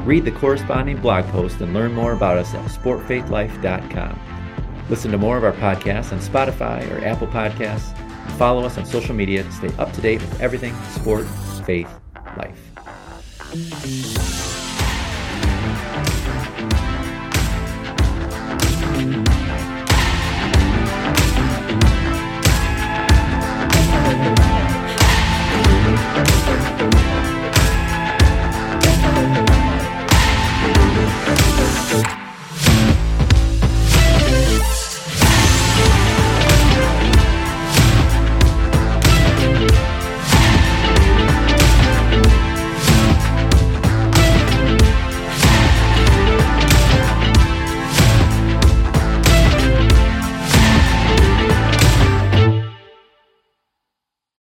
Read 0.07 0.25
the 0.25 0.31
corresponding 0.31 0.99
blog 0.99 1.27
post 1.27 1.61
and 1.61 1.75
learn 1.75 1.93
more 1.93 2.13
about 2.13 2.39
us 2.39 2.55
at 2.55 2.65
sportfaithlife.com. 2.71 4.19
Listen 4.89 5.11
to 5.11 5.19
more 5.19 5.37
of 5.37 5.45
our 5.45 5.53
podcasts 5.53 6.11
on 6.13 6.21
Spotify 6.21 6.91
or 6.91 7.05
Apple 7.05 7.27
Podcasts. 7.27 7.95
Follow 8.41 8.65
us 8.65 8.79
on 8.79 8.87
social 8.87 9.15
media 9.15 9.43
to 9.43 9.53
stay 9.53 9.69
up 9.77 9.93
to 9.93 10.01
date 10.01 10.23
with 10.23 10.41
everything 10.41 10.75
sport, 10.93 11.27
faith, 11.67 11.91
life. 12.39 14.40